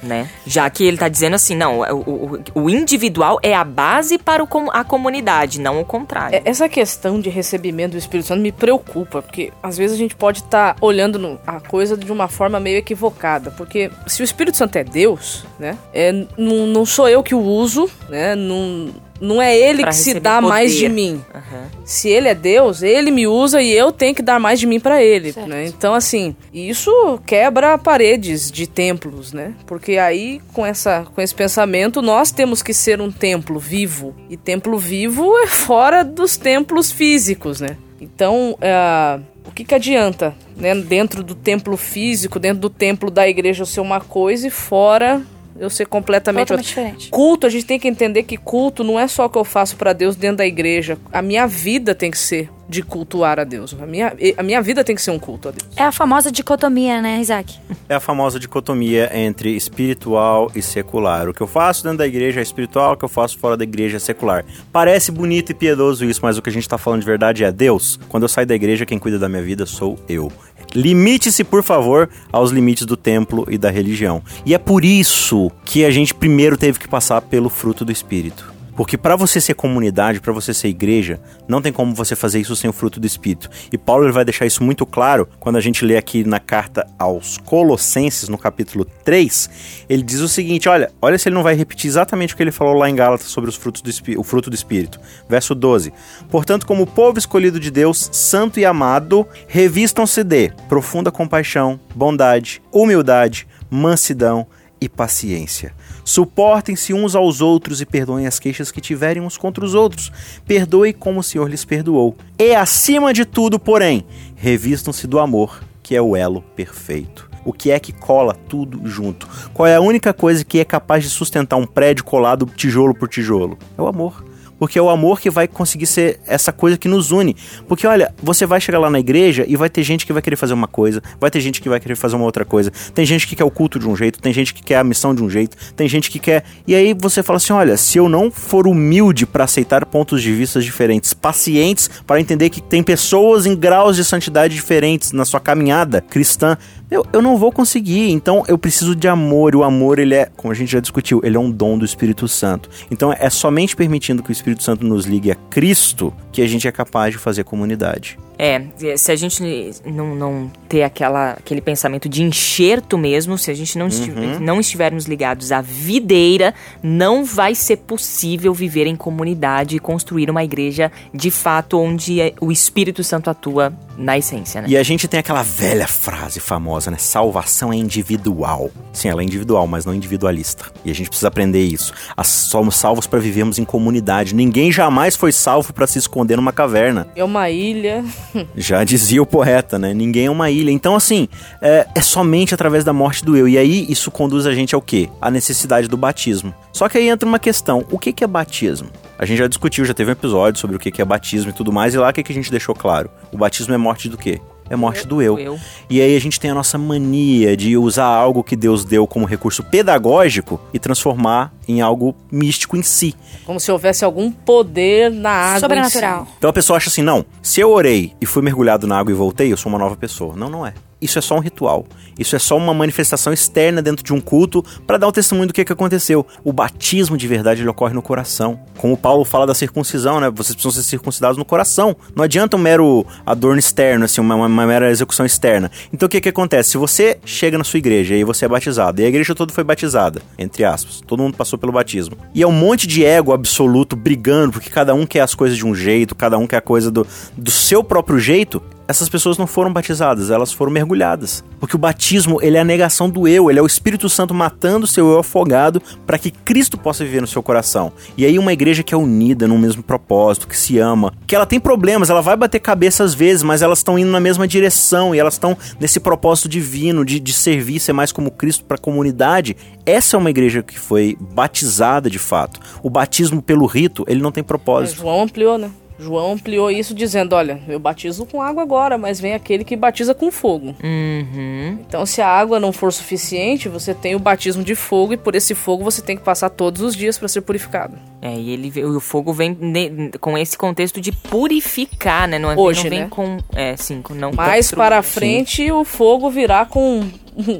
Né? 0.02 0.30
Já 0.46 0.70
que 0.70 0.84
ele 0.84 0.96
tá 0.98 1.08
dizendo 1.08 1.34
assim, 1.34 1.56
não, 1.56 1.80
o, 1.80 2.40
o, 2.56 2.62
o 2.64 2.70
individual 2.70 3.40
é 3.42 3.56
a 3.56 3.64
base 3.64 4.18
para 4.20 4.44
o 4.44 4.48
a 4.72 4.84
comunidade, 4.84 5.60
não 5.60 5.82
o 5.82 5.86
contrário. 5.86 6.36
É, 6.38 6.42
Essa 6.46 6.70
questão 6.70 7.20
de 7.20 7.30
recebimento 7.30 7.94
do 7.94 7.98
Espírito 7.98 8.28
Santo 8.28 8.42
me 8.42 8.52
preocupa, 8.52 9.22
porque 9.24 9.52
às 9.62 9.76
vezes 9.76 9.96
a 9.96 10.00
gente 10.00 10.16
pode 10.16 10.40
estar 10.40 10.76
olhando 10.82 11.18
no- 11.18 11.40
a 11.48 11.60
coisa 11.60 11.98
de 11.98 12.12
uma 12.12 12.28
forma 12.28 12.60
meio 12.60 12.78
equivocada, 12.78 13.50
porque 13.52 13.90
se 14.06 14.22
o 14.22 14.24
Espírito 14.24 14.56
Santo 14.58 14.76
é 14.78 14.84
Deus, 14.84 15.46
né, 15.58 15.76
é, 15.94 16.12
não, 16.38 16.68
não 16.68 16.86
sou 16.86 17.10
eu 17.10 17.24
que 17.24 17.34
o 17.34 17.40
uso, 17.42 17.90
né, 18.08 18.36
não, 18.36 18.90
não 19.20 19.42
é 19.42 19.58
ele 19.58 19.82
Pra 19.82 19.92
que 19.92 19.98
se 19.98 20.20
dá 20.20 20.42
mais 20.42 20.74
poder. 20.74 20.88
de 20.88 20.94
mim. 20.94 21.22
Aham. 21.34 21.68
Se 21.84 22.10
ele 22.10 22.28
é 22.28 22.36
Deus, 22.36 22.82
ele 22.84 23.12
me 23.12 23.28
usa 23.28 23.62
e 23.62 23.72
eu 23.72 23.92
tenho 23.92 24.14
que 24.14 24.22
dar 24.22 24.40
mais 24.40 24.60
de 24.60 24.68
mim 24.68 24.80
pra 24.80 25.02
ele, 25.02 25.34
né? 25.48 25.66
Então 25.66 25.94
assim, 25.94 26.36
isso 26.54 26.92
quebra 27.26 27.78
paredes 27.78 28.52
de 28.52 28.68
templos, 28.68 29.34
né? 29.34 29.54
Porque 29.66 29.98
aí 29.98 30.42
com 30.54 30.66
essa 30.66 31.06
com 31.16 31.22
esse 31.22 31.34
pensamento 31.34 32.02
nós 32.02 32.32
temos 32.32 32.62
que 32.62 32.74
ser 32.74 33.02
um 33.02 33.12
templo 33.12 33.60
vivo 33.60 34.16
e 34.30 34.36
templo 34.38 34.78
vivo 34.78 35.38
é 35.40 35.48
fora 35.48 36.04
dos 36.04 36.38
templos 36.38 36.92
físicos, 36.92 37.62
né? 37.62 37.78
Então, 38.00 38.56
é, 38.62 39.20
o 39.46 39.52
que 39.52 39.64
que 39.64 39.74
adianta, 39.74 40.36
né? 40.56 40.76
Dentro 40.76 41.24
do 41.24 41.34
templo 41.34 41.76
físico, 41.76 42.38
dentro 42.38 42.60
do 42.60 42.70
templo 42.70 43.10
da 43.10 43.28
igreja 43.28 43.64
eu 43.64 43.66
ser 43.66 43.80
uma 43.80 44.00
coisa 44.00 44.48
e 44.48 44.52
fora 44.52 45.22
eu 45.60 45.70
ser 45.70 45.86
completamente 45.86 46.52
outra. 46.52 46.64
Totalmente 46.64 46.90
diferente. 46.92 47.10
Culto, 47.10 47.48
a 47.48 47.50
gente 47.50 47.66
tem 47.66 47.80
que 47.80 47.88
entender 47.88 48.24
que 48.24 48.38
culto 48.38 48.84
não 48.84 49.00
é 49.00 49.08
só 49.08 49.26
o 49.26 49.30
que 49.30 49.38
eu 49.38 49.44
faço 49.44 49.76
pra 49.76 49.94
Deus 49.94 50.16
dentro 50.16 50.38
da 50.38 50.46
igreja. 50.46 50.98
A 51.12 51.22
minha 51.22 51.48
vida 51.48 51.94
tem 51.96 52.12
que 52.12 52.18
ser 52.18 52.50
de 52.70 52.84
cultuar 52.84 53.40
a 53.40 53.44
Deus. 53.44 53.76
A 53.80 53.86
minha, 53.86 54.14
a 54.36 54.44
minha 54.44 54.62
vida 54.62 54.84
tem 54.84 54.96
que 54.96 55.02
ser 55.02 55.12
um 55.12 55.20
culto 55.20 55.48
a 55.48 55.52
Deus. 55.52 55.70
É 55.76 55.84
a 55.84 55.92
famosa 55.92 56.32
dicotomia, 56.32 57.02
né, 57.02 57.20
Isaac? 57.22 57.58
É 57.88 57.96
a 57.96 58.00
famosa 58.00 58.40
dicotomia 58.40 59.10
entre 59.18 59.56
espiritual 59.56 60.52
e 60.54 60.62
secular. 60.62 61.30
O 61.30 61.34
que 61.34 61.42
eu 61.42 61.48
faço 61.48 61.84
dentro 61.84 62.00
da 62.00 62.08
igreja 62.08 62.42
é 62.42 62.44
espiritual, 62.44 62.94
o 62.94 62.98
que 62.98 63.06
eu 63.06 63.10
faço 63.10 63.38
fora 63.40 63.56
da 63.56 63.64
igreja 63.64 63.98
é 63.98 64.00
secular. 64.00 64.44
Parece 64.72 65.12
bonito 65.12 65.52
e 65.52 65.56
piedoso 65.56 66.04
isso, 66.04 66.20
mas 66.22 66.38
o 66.38 66.42
que 66.42 66.50
a 66.50 66.54
gente 66.54 66.68
tá 66.68 66.78
falando 66.78 67.00
de 67.02 67.06
verdade 67.06 67.44
é 67.44 67.52
Deus. 67.52 67.98
Quando 68.10 68.24
eu 68.24 68.30
saio 68.30 68.46
da 68.46 68.56
igreja, 68.56 68.86
quem 68.86 69.00
cuida 69.00 69.18
da 69.18 69.30
minha 69.30 69.42
vida 69.42 69.66
sou 69.66 69.98
eu. 70.10 70.32
Limite-se, 70.76 71.44
por 71.44 71.64
favor, 71.64 72.10
aos 72.32 72.52
limites 72.52 72.86
do 72.86 72.98
templo 72.98 73.46
e 73.50 73.58
da 73.58 73.70
religião. 73.70 74.22
E 74.46 74.54
é 74.54 74.58
por 74.58 74.84
isso 74.84 75.52
que 75.66 75.86
a 75.86 75.92
gente 75.92 76.14
primeiro 76.14 76.58
teve 76.58 76.80
que 76.80 76.88
passar 76.88 77.22
pelo 77.22 77.50
fruto 77.50 77.84
do 77.86 77.92
Espírito. 77.92 78.57
Porque 78.78 78.96
para 78.96 79.16
você 79.16 79.42
ser 79.42 79.56
comunidade, 79.56 80.22
para 80.22 80.32
você 80.32 80.54
ser 80.54 80.68
igreja, 80.68 81.20
não 81.48 81.64
tem 81.64 81.74
como 81.74 81.96
você 81.96 82.16
fazer 82.16 82.40
isso 82.40 82.56
sem 82.56 82.70
o 82.70 82.74
fruto 82.74 83.00
do 83.00 83.08
Espírito. 83.08 83.50
E 83.74 83.78
Paulo 83.78 84.06
ele 84.06 84.12
vai 84.12 84.24
deixar 84.24 84.46
isso 84.46 84.64
muito 84.64 84.86
claro 84.86 85.28
quando 85.40 85.56
a 85.56 85.62
gente 85.62 85.84
lê 85.84 85.98
aqui 85.98 86.24
na 86.24 86.40
carta 86.40 86.86
aos 87.00 87.40
Colossenses, 87.40 88.30
no 88.30 88.38
capítulo 88.38 88.86
3, 89.04 89.50
ele 89.90 90.04
diz 90.04 90.20
o 90.20 90.30
seguinte, 90.30 90.70
olha, 90.70 90.92
olha 91.02 91.18
se 91.18 91.28
ele 91.28 91.36
não 91.36 91.42
vai 91.42 91.56
repetir 91.56 91.88
exatamente 91.88 92.36
o 92.36 92.38
que 92.38 92.44
ele 92.44 92.52
falou 92.52 92.76
lá 92.76 92.88
em 92.88 92.96
Gálatas 92.96 93.28
sobre 93.28 93.50
os 93.50 93.56
frutos 93.56 93.82
do 93.82 94.20
o 94.20 94.24
fruto 94.24 94.52
do 94.52 94.56
Espírito. 94.56 95.00
Verso 95.28 95.56
12. 95.56 95.92
Portanto, 96.30 96.68
como 96.68 96.86
povo 96.86 97.18
escolhido 97.18 97.60
de 97.60 97.72
Deus, 97.72 98.10
santo 98.14 98.60
e 98.60 98.66
amado, 98.66 99.28
revistam-se 99.48 100.24
de 100.24 100.52
profunda 100.70 101.12
compaixão, 101.12 101.80
bondade, 101.96 102.62
humildade, 102.72 103.48
mansidão 103.72 104.46
e 104.80 104.88
paciência. 104.88 105.74
Suportem-se 106.08 106.94
uns 106.94 107.18
aos 107.18 107.42
outros 107.42 107.82
e 107.82 107.86
perdoem 107.86 108.28
as 108.28 108.40
queixas 108.40 108.72
que 108.72 108.80
tiverem 108.80 109.22
uns 109.22 109.36
contra 109.36 109.66
os 109.66 109.76
outros. 109.76 110.10
Perdoe 110.46 110.94
como 110.94 111.20
o 111.20 111.24
Senhor 111.24 111.50
lhes 111.50 111.66
perdoou. 111.66 112.16
E 112.40 112.56
acima 112.56 113.12
de 113.12 113.26
tudo, 113.26 113.60
porém, 113.60 114.06
revistam-se 114.34 115.06
do 115.06 115.20
amor, 115.20 115.62
que 115.84 115.98
é 115.98 116.02
o 116.02 116.16
elo 116.16 116.42
perfeito. 116.56 117.30
O 117.44 117.52
que 117.52 117.72
é 117.72 117.78
que 117.78 117.92
cola 117.92 118.34
tudo 118.34 118.88
junto? 118.88 119.28
Qual 119.54 119.68
é 119.68 119.76
a 119.76 119.82
única 119.82 120.14
coisa 120.14 120.46
que 120.46 120.60
é 120.60 120.64
capaz 120.64 121.04
de 121.04 121.10
sustentar 121.10 121.58
um 121.58 121.68
prédio 121.68 122.06
colado 122.06 122.46
tijolo 122.56 122.96
por 122.96 123.10
tijolo? 123.10 123.58
É 123.78 123.82
o 123.82 123.88
amor. 123.88 124.24
Porque 124.60 124.78
é 124.78 124.82
o 124.82 124.90
amor 124.90 125.20
que 125.20 125.30
vai 125.30 125.48
conseguir 125.48 125.86
ser 125.86 126.20
essa 126.26 126.52
coisa 126.52 126.78
que 126.78 126.88
nos 126.88 127.12
une. 127.12 127.36
Porque 127.68 127.86
olha, 127.86 128.14
você 128.22 128.46
vai 128.46 128.60
chegar 128.60 128.80
lá 128.80 128.90
na 128.90 129.00
igreja 129.00 129.46
e 129.48 129.56
vai 129.56 129.70
ter 129.70 129.84
gente 129.84 130.06
que 130.06 130.14
vai 130.14 130.22
querer 130.22 130.36
fazer 130.36 130.54
uma 130.54 130.68
coisa, 130.68 131.02
vai 131.20 131.30
ter 131.30 131.40
gente 131.40 131.62
que 131.62 131.70
vai 131.70 131.80
querer 131.80 131.96
fazer 131.96 132.16
uma 132.16 132.26
outra 132.26 132.46
coisa. 132.46 132.72
Tem 132.94 133.06
gente 133.06 133.28
que 133.28 133.36
quer 133.36 133.44
o 133.44 133.52
culto 133.52 133.80
de 133.80 133.88
um 133.88 133.96
jeito, 133.96 134.20
tem 134.20 134.34
gente 134.34 134.54
que 134.54 134.64
quer 134.64 134.78
a 134.78 134.84
missão 134.84 135.14
de 135.14 135.24
um 135.24 135.30
jeito, 135.30 135.56
tem 135.76 135.88
gente 135.88 136.10
que 136.10 136.20
quer. 136.20 136.44
E 136.66 136.76
aí 136.76 136.94
você 136.94 137.22
fala 137.24 137.38
assim: 137.38 137.54
olha, 137.54 137.78
se 137.78 137.98
eu 137.98 138.10
não 138.10 138.32
for 138.32 138.68
humilde 138.68 139.26
para 139.26 139.44
aceitar 139.44 139.86
pontos 139.86 140.22
de 140.22 140.34
vista 140.34 140.60
diferentes, 140.62 141.14
pacientes 141.14 141.90
para 142.06 142.20
entender 142.20 142.50
que 142.50 142.62
tem 142.62 142.84
pessoas 142.84 143.46
em 143.46 143.56
graus 143.56 143.96
de 143.96 144.04
santidade 144.04 144.54
diferentes 144.54 145.12
na 145.12 145.26
sua 145.26 145.40
caminhada 145.40 146.02
cristã, 146.02 146.58
eu, 146.90 147.06
eu 147.12 147.22
não 147.22 147.38
vou 147.38 147.52
conseguir. 147.52 148.12
Então 148.12 148.44
eu 148.48 148.58
preciso 148.58 148.96
de 148.96 149.08
amor. 149.08 149.56
O 149.56 149.64
amor, 149.64 150.00
ele 150.00 150.16
é, 150.16 150.30
como 150.36 150.52
a 150.52 150.56
gente 150.56 150.72
já 150.72 150.80
discutiu, 150.80 151.22
ele 151.24 151.38
é 151.38 151.40
um 151.40 151.52
dom 151.52 151.78
do 151.78 151.86
Espírito 151.86 152.28
Santo. 152.28 152.70
Então 152.90 153.14
é 153.14 153.30
somente 153.30 153.76
permitindo 153.76 154.24
que 154.24 154.30
o 154.30 154.34
Espírito 154.34 154.64
Santo 154.64 154.86
nos 154.86 155.06
ligue 155.06 155.32
a 155.32 155.36
Cristo 155.36 156.14
que 156.32 156.42
a 156.42 156.48
gente 156.48 156.68
é 156.68 156.72
capaz 156.72 157.14
de 157.14 157.18
fazer 157.18 157.44
comunidade. 157.44 158.18
É, 158.40 158.62
se 158.98 159.12
a 159.12 159.16
gente 159.16 159.42
não, 159.86 160.16
não 160.16 160.52
ter 160.70 160.84
aquela, 160.84 161.32
aquele 161.32 161.62
pensamento 161.62 162.08
de 162.08 162.22
enxerto 162.24 162.98
mesmo, 162.98 163.38
se 163.38 163.50
a 163.50 163.54
gente 163.54 163.78
não, 163.78 163.88
esti 163.88 164.12
Uhum. 164.12 164.40
não 164.40 164.60
estivermos 164.60 165.06
ligados 165.06 165.52
à 165.52 165.60
videira, 165.62 166.54
não 166.84 167.26
vai 167.26 167.56
ser 167.56 167.78
possível 167.78 168.54
viver 168.54 168.86
em 168.88 168.96
comunidade 168.96 169.76
e 169.76 169.80
construir 169.80 170.30
uma 170.30 170.44
igreja 170.44 170.92
de 171.14 171.32
fato 171.32 171.80
onde 171.80 172.22
é- 172.22 172.34
o 172.40 172.52
Espírito 172.52 173.04
Santo 173.04 173.30
atua 173.30 173.74
na 173.98 174.16
essência, 174.18 174.62
né? 174.62 174.68
E 174.70 174.78
a 174.78 174.84
gente 174.84 175.08
tem 175.08 175.20
aquela 175.20 175.42
velha 175.42 175.88
frase 175.88 176.40
famosa, 176.40 176.92
né? 176.92 176.98
Salvação 177.00 177.74
é 177.74 177.76
individual. 177.76 178.70
Sim, 178.94 179.10
ela 179.10 179.22
é 179.22 179.26
individual, 179.26 179.66
mas 179.66 179.86
não 179.86 179.94
individualista. 179.96 180.66
E 180.86 180.92
a 180.92 180.94
gente 180.94 181.08
precisa 181.10 181.28
aprender 181.30 181.64
isso. 181.64 181.92
As- 182.16 182.28
somos 182.28 182.76
salvos 182.76 183.08
para 183.08 183.18
vivermos 183.20 183.58
em 183.58 183.66
comunidade. 183.66 184.36
Ninguém 184.36 184.72
jamais 184.72 185.16
foi 185.16 185.32
salvo 185.32 185.74
para 185.74 185.88
se 185.88 185.98
esconder 185.98 186.36
numa 186.36 186.54
caverna. 186.54 187.08
É 187.16 187.24
uma 187.24 187.50
ilha. 187.50 188.06
Já 188.56 188.84
dizia 188.84 189.22
o 189.22 189.26
poeta, 189.26 189.78
né? 189.78 189.94
Ninguém 189.94 190.26
é 190.26 190.32
uma 190.32 190.50
ilha. 190.50 190.72
Então, 190.72 190.96
assim, 190.96 191.28
é, 191.62 191.88
é 191.96 192.02
somente 192.02 192.54
através 192.54 192.84
da 192.84 192.94
morte 192.94 193.24
do 193.24 193.36
eu. 193.36 193.48
E 193.48 193.58
aí, 193.58 193.86
isso 193.90 194.12
conduz 194.12 194.46
a 194.46 194.54
gente 194.54 194.76
ao 194.76 194.82
quê? 194.82 195.10
A 195.22 195.32
necessidade 195.32 195.88
do 195.88 195.98
batismo. 195.98 196.54
Só 196.72 196.88
que 196.88 196.98
aí 196.98 197.10
entra 197.10 197.28
uma 197.28 197.40
questão: 197.40 197.86
o 197.92 197.98
que 197.98 198.14
que 198.14 198.24
é 198.24 198.28
batismo? 198.28 198.90
A 199.18 199.26
gente 199.26 199.40
já 199.40 199.48
discutiu, 199.48 199.84
já 199.84 199.94
teve 199.94 200.12
um 200.12 200.14
episódio 200.14 200.60
sobre 200.60 200.76
o 200.76 200.80
que 200.80 200.92
que 200.92 201.02
é 201.02 201.06
batismo 201.06 201.50
e 201.50 201.54
tudo 201.54 201.72
mais, 201.72 201.96
e 201.96 201.98
lá 201.98 202.10
o 202.10 202.14
que 202.14 202.22
que 202.22 202.32
a 202.32 202.36
gente 202.36 202.52
deixou 202.52 202.76
claro? 202.76 203.10
O 203.32 203.38
batismo 203.38 203.74
é 203.74 203.78
morte 203.78 204.08
do 204.08 204.18
quê? 204.18 204.40
É 204.70 204.76
morte 204.76 205.08
do 205.08 205.22
eu. 205.22 205.36
Do 205.36 205.42
eu. 205.42 205.60
E 205.90 206.02
aí 206.02 206.16
a 206.16 206.20
gente 206.20 206.40
tem 206.40 206.52
a 206.52 206.54
nossa 206.54 206.78
mania 206.78 207.56
de 207.56 207.78
usar 207.78 208.06
algo 208.06 208.44
que 208.44 208.56
Deus 208.56 208.84
deu 208.84 209.08
como 209.08 209.26
recurso 209.26 209.64
pedagógico 209.64 210.60
e 210.74 210.80
transformar 210.80 211.54
em 211.68 211.82
algo 211.82 212.16
místico 212.32 212.76
em 212.78 212.84
si. 212.84 213.16
Como 213.46 213.60
se 213.60 213.72
houvesse 213.72 214.04
algum 214.04 214.32
poder 214.32 215.12
na 215.12 215.30
água. 215.30 215.58
em 215.58 215.60
Sobrenatural. 215.62 216.26
si. 216.26 216.32
Então 216.38 216.50
a 216.50 216.54
pessoa 216.54 216.78
acha 216.78 216.90
assim: 216.90 217.02
não, 217.02 217.26
se 217.42 217.60
eu 217.60 217.72
orei 217.72 218.14
e 218.20 218.26
fui 218.26 218.42
mergulhado 218.42 218.88
na 218.88 218.98
água 218.98 219.12
e 219.12 219.16
voltei, 219.16 219.52
eu 219.52 219.58
sou 219.58 219.70
uma 219.72 219.80
nova 219.80 219.96
pessoa. 219.96 220.36
Não, 220.36 220.50
não 220.50 220.66
é. 220.66 220.74
Isso 221.02 221.20
é 221.20 221.22
só 221.22 221.36
um 221.36 221.40
ritual. 221.40 221.86
Isso 222.18 222.36
é 222.36 222.40
só 222.40 222.58
uma 222.58 222.74
manifestação 222.74 223.32
externa 223.32 223.82
dentro 223.82 224.04
de 224.04 224.12
um 224.12 224.20
culto 224.20 224.64
para 224.86 224.98
dar 224.98 225.08
um 225.08 225.12
testemunho 225.12 225.48
do 225.48 225.54
que, 225.54 225.64
que 225.64 225.72
aconteceu. 225.72 226.26
O 226.44 226.52
batismo 226.52 227.16
de 227.16 227.28
verdade 227.28 227.62
ele 227.62 227.70
ocorre 227.70 227.94
no 227.94 228.02
coração. 228.02 228.60
Como 228.78 228.98
Paulo 228.98 229.24
fala 229.24 229.46
da 229.46 229.54
circuncisão, 229.54 230.20
né? 230.20 230.30
Vocês 230.30 230.56
precisam 230.56 230.72
ser 230.72 230.88
circuncidados 230.88 231.38
no 231.38 231.46
coração. 231.46 231.96
Não 232.16 232.24
adianta 232.24 232.58
um 232.58 232.60
mero 232.60 233.06
adorno 233.26 233.60
externo, 233.60 234.06
assim, 234.06 234.20
uma, 234.22 234.36
uma 234.36 234.66
mera 234.66 234.90
execução 234.90 235.26
externa. 235.26 235.70
Então 235.94 236.08
o 236.08 236.10
que, 236.10 236.20
que 236.20 236.30
acontece? 236.30 236.72
Se 236.72 236.78
você 236.78 237.20
chega 237.24 237.58
na 237.58 237.64
sua 237.64 237.78
igreja 237.78 238.16
e 238.16 238.24
você 238.24 238.46
é 238.46 238.48
batizado, 238.48 239.02
e 239.02 239.06
a 239.06 239.08
igreja 239.08 239.36
toda 239.36 239.54
foi 239.54 239.64
batizada, 239.64 240.22
entre 240.38 240.64
aspas, 240.64 241.02
todo 241.06 241.22
mundo 241.22 241.38
passou 241.38 241.60
pelo 241.60 241.72
batismo. 241.72 242.18
E 242.34 242.42
é 242.42 242.48
um 242.48 242.52
monte 242.52 242.88
de 242.88 243.06
ego 243.06 243.34
absoluto 243.34 243.96
brigando, 243.96 244.54
porque 244.54 244.70
cada 244.70 244.96
um 244.96 245.06
quer 245.06 245.22
as 245.22 245.36
coisas 245.36 245.58
de 245.58 245.66
um 245.66 245.76
jeito, 245.76 246.16
cada 246.16 246.38
um 246.38 246.48
quer 246.48 246.58
a 246.58 246.62
coisa 246.62 246.90
do, 246.90 247.06
do 247.38 247.52
seu 247.52 247.84
próprio 247.84 248.20
jeito 248.20 248.62
essas 248.88 249.10
pessoas 249.10 249.38
não 249.38 249.46
foram 249.46 249.72
batizadas, 249.72 250.32
elas 250.32 250.54
foram 250.54 250.72
mergulhadas. 250.72 251.44
Porque 251.60 251.76
o 251.76 251.80
batismo, 251.80 252.42
ele 252.42 252.58
é 252.58 252.62
a 252.62 252.64
negação 252.64 253.10
do 253.10 253.28
eu, 253.28 253.50
ele 253.50 253.60
é 253.60 253.62
o 253.62 253.66
Espírito 253.66 254.08
Santo 254.08 254.34
matando 254.34 254.86
o 254.86 254.88
seu 254.88 255.08
eu 255.10 255.20
afogado 255.20 255.82
para 256.06 256.18
que 256.18 256.32
Cristo 256.32 256.78
possa 256.78 257.04
viver 257.04 257.22
no 257.22 257.28
seu 257.28 257.44
coração. 257.44 257.92
E 258.18 258.26
aí 258.26 258.40
uma 258.40 258.54
igreja 258.54 258.84
que 258.84 258.94
é 258.94 258.98
unida 258.98 259.48
num 259.48 259.58
mesmo 259.58 259.84
propósito, 259.84 260.48
que 260.48 260.58
se 260.58 260.78
ama, 260.80 261.14
que 261.26 261.36
ela 261.36 261.46
tem 261.46 261.60
problemas, 261.60 262.10
ela 262.10 262.22
vai 262.22 262.38
bater 262.38 262.60
cabeça 262.60 263.04
às 263.04 263.14
vezes, 263.14 263.44
mas 263.44 263.62
elas 263.62 263.80
estão 263.80 264.00
indo 264.00 264.12
na 264.12 264.20
mesma 264.20 264.48
direção 264.48 265.14
e 265.14 265.20
elas 265.20 265.34
estão 265.34 265.58
nesse 265.80 266.00
propósito 266.00 266.48
divino 266.48 267.04
de, 267.04 267.20
de 267.20 267.34
servir, 267.34 267.80
ser 267.80 267.94
mais 267.94 268.12
como 268.12 268.32
Cristo 268.32 268.64
para 268.64 268.76
a 268.76 268.80
comunidade. 268.80 269.58
Essa 269.86 270.16
é 270.16 270.20
uma 270.20 270.30
igreja 270.30 270.64
que 270.64 270.80
foi 270.80 271.18
batizada 271.20 272.10
de 272.10 272.20
fato. 272.20 272.60
O 272.82 272.90
batismo 272.90 273.42
pelo 273.42 273.66
rito, 273.66 274.06
ele 274.08 274.22
não 274.22 274.32
tem 274.32 274.44
propósito. 274.44 275.02
João 275.02 275.24
ampliou, 275.24 275.58
né? 275.58 275.72
João 276.00 276.34
ampliou 276.34 276.70
isso 276.70 276.94
dizendo: 276.94 277.34
olha, 277.36 277.60
eu 277.68 277.80
batizo 277.80 278.26
com 278.26 278.42
água 278.42 278.62
agora, 278.64 278.98
mas 278.98 279.20
vem 279.20 279.34
aquele 279.34 279.64
que 279.64 279.76
batiza 279.76 280.14
com 280.14 280.32
fogo. 280.32 280.76
Uhum. 280.84 281.78
Então, 281.88 282.06
se 282.06 282.22
a 282.22 282.28
água 282.28 282.60
não 282.60 282.72
for 282.72 282.92
suficiente, 282.94 283.68
você 283.70 283.94
tem 283.94 284.16
o 284.16 284.20
batismo 284.20 284.64
de 284.64 284.76
fogo 284.76 285.14
e 285.14 285.18
por 285.18 285.36
esse 285.36 285.56
fogo 285.56 285.84
você 285.84 286.02
tem 286.02 286.16
que 286.16 286.24
passar 286.24 286.50
todos 286.50 286.82
os 286.82 286.96
dias 286.96 287.18
para 287.18 287.28
ser 287.28 287.42
purificado. 287.42 287.98
É, 288.22 288.34
e 288.34 288.50
ele, 288.52 288.84
o 288.86 289.00
fogo 289.00 289.32
vem 289.34 289.56
ne- 289.60 290.12
com 290.20 290.38
esse 290.38 290.58
contexto 290.58 291.00
de 291.02 291.12
purificar, 291.12 292.28
né? 292.28 292.38
Não, 292.40 292.52
é- 292.52 292.56
Hoje, 292.56 292.84
não 292.84 292.90
vem 292.90 293.00
né? 293.02 293.08
com. 293.10 293.38
É, 293.56 293.76
sim, 293.76 294.02
com 294.02 294.14
não 294.14 294.32
Mais 294.32 294.72
para 294.72 295.02
frente, 295.02 295.72
o 295.72 295.84
fogo 295.84 296.30
virá 296.30 296.66
com 296.66 297.04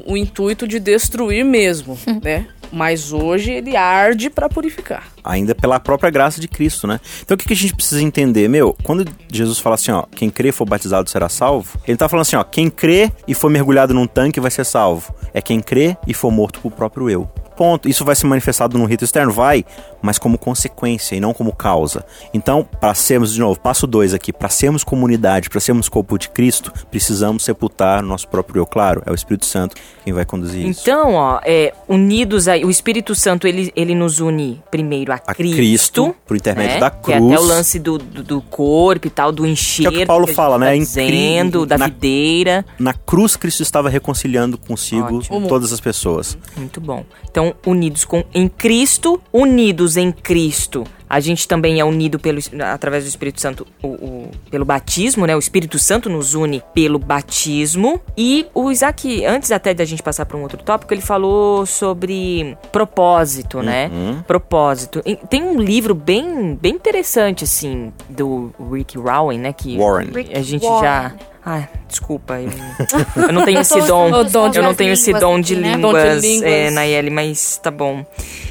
o 0.06 0.16
intuito 0.16 0.66
de 0.66 0.78
destruir 0.80 1.44
mesmo, 1.44 1.96
né? 2.22 2.46
Mas 2.72 3.12
hoje 3.12 3.52
ele 3.52 3.76
arde 3.76 4.30
para 4.30 4.48
purificar. 4.48 5.08
ainda 5.24 5.54
pela 5.54 5.78
própria 5.78 6.10
graça 6.10 6.40
de 6.40 6.48
Cristo, 6.48 6.86
né? 6.86 7.00
Então 7.22 7.34
o 7.34 7.38
que, 7.38 7.46
que 7.46 7.52
a 7.52 7.56
gente 7.56 7.74
precisa 7.74 8.02
entender? 8.02 8.48
Meu, 8.48 8.76
quando 8.82 9.04
Jesus 9.30 9.58
fala 9.58 9.74
assim, 9.74 9.90
ó, 9.90 10.04
quem 10.14 10.30
crê 10.30 10.48
e 10.48 10.52
for 10.52 10.64
batizado 10.64 11.08
será 11.10 11.28
salvo, 11.28 11.78
ele 11.86 11.96
tá 11.96 12.08
falando 12.08 12.22
assim, 12.22 12.36
ó, 12.36 12.44
quem 12.44 12.70
crê 12.70 13.10
e 13.26 13.34
for 13.34 13.50
mergulhado 13.50 13.92
num 13.92 14.06
tanque 14.06 14.40
vai 14.40 14.50
ser 14.50 14.64
salvo. 14.64 15.14
É 15.34 15.42
quem 15.42 15.60
crê 15.60 15.96
e 16.06 16.14
for 16.14 16.30
morto 16.30 16.60
pro 16.60 16.70
próprio 16.70 17.10
eu. 17.10 17.30
Ponto. 17.58 17.88
Isso 17.88 18.04
vai 18.04 18.14
ser 18.14 18.26
manifestado 18.28 18.78
no 18.78 18.84
rito 18.86 19.04
externo? 19.04 19.32
Vai, 19.32 19.64
mas 20.00 20.16
como 20.18 20.38
consequência 20.38 21.16
e 21.16 21.20
não 21.20 21.34
como 21.34 21.52
causa. 21.52 22.04
Então, 22.32 22.62
para 22.80 22.94
sermos, 22.94 23.32
de 23.34 23.40
novo, 23.40 23.58
passo 23.58 23.84
dois 23.84 24.14
aqui, 24.14 24.32
para 24.32 24.48
sermos 24.48 24.84
comunidade, 24.84 25.50
para 25.50 25.58
sermos 25.60 25.88
corpo 25.88 26.16
de 26.16 26.28
Cristo, 26.28 26.72
precisamos 26.90 27.44
sepultar 27.44 28.02
o 28.04 28.06
nosso 28.06 28.28
próprio 28.28 28.60
eu. 28.60 28.66
Claro, 28.66 29.02
é 29.04 29.10
o 29.10 29.14
Espírito 29.14 29.44
Santo 29.44 29.74
quem 30.04 30.12
vai 30.12 30.24
conduzir 30.24 30.64
isso. 30.66 30.82
Então, 30.82 31.14
ó, 31.14 31.40
é, 31.44 31.74
unidos 31.88 32.46
aí, 32.46 32.64
o 32.64 32.70
Espírito 32.70 33.12
Santo, 33.14 33.46
ele, 33.48 33.72
ele 33.74 33.94
nos 33.94 34.20
une 34.20 34.62
primeiro 34.70 35.12
a, 35.12 35.16
A 35.26 35.34
Cristo. 35.34 35.56
Cristo, 35.56 36.16
por 36.24 36.36
intermédio 36.36 36.74
né? 36.74 36.80
da 36.80 36.90
Que 36.90 37.12
é 37.12 37.16
cruz. 37.16 37.32
até 37.32 37.40
o 37.40 37.44
lance 37.44 37.78
do, 37.80 37.98
do, 37.98 38.22
do 38.22 38.40
corpo 38.42 39.08
e 39.08 39.10
tal, 39.10 39.32
do 39.32 39.44
enxerto. 39.44 39.90
Que 39.90 39.96
é 39.96 39.98
o 39.98 40.00
que 40.02 40.06
Paulo 40.06 40.26
gente 40.26 40.36
fala, 40.36 40.58
né? 40.58 40.70
Tá 40.72 40.76
dizendo, 40.78 41.66
da 41.66 41.76
na- 41.76 41.86
videira. 41.88 42.64
Na 42.78 42.94
cruz, 42.94 43.34
Cristo 43.36 43.62
estava 43.62 43.88
reconciliando 43.90 44.56
consigo 44.56 45.18
Ótimo. 45.18 45.48
todas 45.48 45.72
as 45.72 45.80
pessoas. 45.80 46.38
Muito 46.56 46.80
bom. 46.80 47.04
Então, 47.30 47.47
unidos 47.66 48.04
com, 48.04 48.24
em 48.34 48.48
Cristo, 48.48 49.20
unidos 49.32 49.96
em 49.96 50.10
Cristo. 50.12 50.84
A 51.10 51.20
gente 51.20 51.48
também 51.48 51.80
é 51.80 51.84
unido 51.84 52.18
pelo, 52.18 52.38
através 52.70 53.04
do 53.04 53.08
Espírito 53.08 53.40
Santo 53.40 53.66
o, 53.82 53.86
o- 53.88 54.30
pelo 54.50 54.66
batismo, 54.66 55.26
né? 55.26 55.34
O 55.34 55.38
Espírito 55.38 55.78
Santo 55.78 56.10
nos 56.10 56.34
une 56.34 56.62
pelo 56.74 56.98
batismo. 56.98 57.98
E 58.14 58.44
o 58.54 58.70
Isaac, 58.70 59.24
antes 59.24 59.50
até 59.50 59.72
da 59.72 59.86
gente 59.86 60.02
passar 60.02 60.26
para 60.26 60.36
um 60.36 60.42
outro 60.42 60.58
tópico, 60.62 60.92
ele 60.92 61.00
falou 61.00 61.64
sobre 61.64 62.54
propósito, 62.70 63.62
né? 63.62 63.90
Propósito. 64.26 65.00
E 65.06 65.16
Tem 65.16 65.42
um 65.42 65.58
livro 65.60 65.94
bem, 65.94 66.54
bem 66.60 66.74
interessante, 66.74 67.44
assim, 67.44 67.90
do 68.10 68.52
Rick 68.70 68.98
Rowan, 68.98 69.38
né? 69.38 69.52
Que 69.54 69.78
Warren. 69.78 70.08
a 70.34 70.42
gente 70.42 70.66
Warren. 70.66 70.82
já. 70.82 71.12
Ah, 71.50 71.66
desculpa, 71.88 72.38
eu, 72.42 72.50
eu 73.26 73.32
não 73.32 73.42
tenho 73.42 73.60
esse 73.60 73.80
dom. 73.86 74.08
eu 74.54 74.62
não 74.62 74.74
tenho 74.74 74.92
esse 74.92 75.14
dom 75.14 75.40
de 75.40 75.54
aqui, 75.54 75.62
né? 75.62 75.76
línguas, 75.76 76.24
é, 76.42 76.70
Nayeli, 76.70 77.08
mas 77.08 77.56
tá 77.56 77.70
bom. 77.70 78.04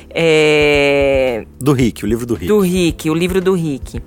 É, 0.09 1.45
Do 1.59 1.73
Rick, 1.73 2.03
o 2.03 2.07
livro 2.07 2.25
do 2.25 2.33
Rick. 2.33 2.47
do 2.47 2.59
Rick, 2.59 3.07
o 3.07 3.13
livro 3.13 3.39
do 3.39 3.53
Rick. 3.53 4.01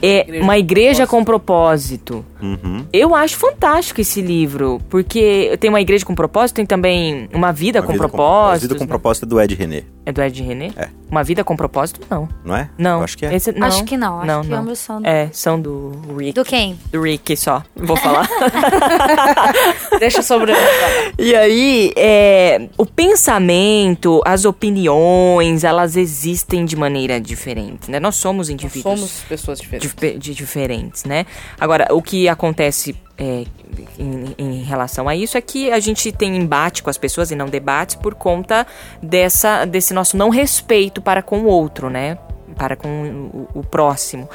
É 0.00 0.20
Igreja 0.20 0.42
uma 0.44 0.52
com 0.54 0.58
igreja 0.60 1.06
com 1.08 1.24
propósito. 1.24 2.24
Uhum. 2.40 2.86
Eu 2.92 3.16
acho 3.16 3.36
fantástico 3.36 4.00
esse 4.00 4.20
livro, 4.20 4.80
porque 4.88 5.56
tem 5.58 5.68
uma 5.68 5.80
igreja 5.80 6.04
com 6.06 6.14
propósito, 6.14 6.56
tem 6.56 6.66
também 6.66 7.28
uma 7.32 7.52
vida 7.52 7.80
Uma 7.80 7.86
com 7.86 7.92
vida 7.94 8.04
A 8.04 8.08
propósito. 8.08 8.68
vida 8.68 8.78
com 8.78 8.86
propósito 8.86 9.24
é 9.24 9.26
do 9.26 9.40
Ed 9.40 9.54
René, 9.56 9.82
É 10.06 10.12
do 10.12 10.22
Ed 10.22 10.40
René? 10.40 10.70
É. 10.76 10.88
Uma 11.10 11.24
vida 11.24 11.42
com 11.42 11.56
propósito? 11.56 12.00
Não. 12.08 12.28
não 12.44 12.56
é? 12.56 12.70
Não. 12.78 12.98
Eu 12.98 13.04
acho 13.04 13.18
que 13.18 13.26
é. 13.26 13.34
Esse- 13.34 13.50
não. 13.52 13.66
Acho 13.66 13.84
que 13.84 13.96
não, 13.96 14.18
acho 14.18 14.26
não, 14.26 14.42
que 14.42 14.48
não. 14.48 14.58
ambos 14.58 14.78
são 14.78 15.02
do- 15.02 15.06
É, 15.08 15.28
são 15.32 15.60
do 15.60 15.92
Rick. 16.16 16.32
Do 16.32 16.44
quem? 16.44 16.78
Do 16.92 17.02
Rick 17.02 17.36
só. 17.36 17.62
Vou 17.74 17.96
falar. 17.96 18.28
Deixa 19.98 20.22
sobre. 20.22 20.52
E 21.18 21.34
aí, 21.34 21.92
é, 21.96 22.68
o 22.76 22.84
pensamento, 22.86 24.20
as 24.24 24.44
opiniões, 24.44 25.64
elas 25.64 25.96
existem 25.96 26.64
de 26.64 26.76
maneira 26.76 27.20
diferente, 27.20 27.90
né? 27.90 27.98
Nós 27.98 28.16
somos 28.16 28.48
indivíduos 28.48 28.82
Somos 29.00 29.12
pessoas 29.28 29.60
diferentes. 29.60 29.92
dif- 29.92 30.18
de 30.18 30.34
diferentes, 30.34 31.04
né? 31.04 31.26
Agora, 31.58 31.88
o 31.90 32.00
que 32.02 32.28
acontece 32.28 32.94
é, 33.18 33.44
em, 33.98 34.34
em 34.38 34.62
relação 34.62 35.08
a 35.08 35.16
isso 35.16 35.38
é 35.38 35.40
que 35.40 35.70
a 35.70 35.80
gente 35.80 36.12
tem 36.12 36.36
embate 36.36 36.82
com 36.82 36.90
as 36.90 36.98
pessoas 36.98 37.30
e 37.30 37.36
não 37.36 37.46
debates 37.46 37.94
por 37.94 38.14
conta 38.14 38.66
dessa, 39.02 39.64
desse 39.64 39.94
nosso 39.94 40.16
não 40.16 40.28
respeito 40.28 41.00
para 41.00 41.22
com 41.22 41.40
o 41.40 41.46
outro, 41.46 41.88
né? 41.88 42.18
Para 42.56 42.76
com 42.76 42.88
o, 43.54 43.60
o 43.60 43.64
próximo. 43.64 44.28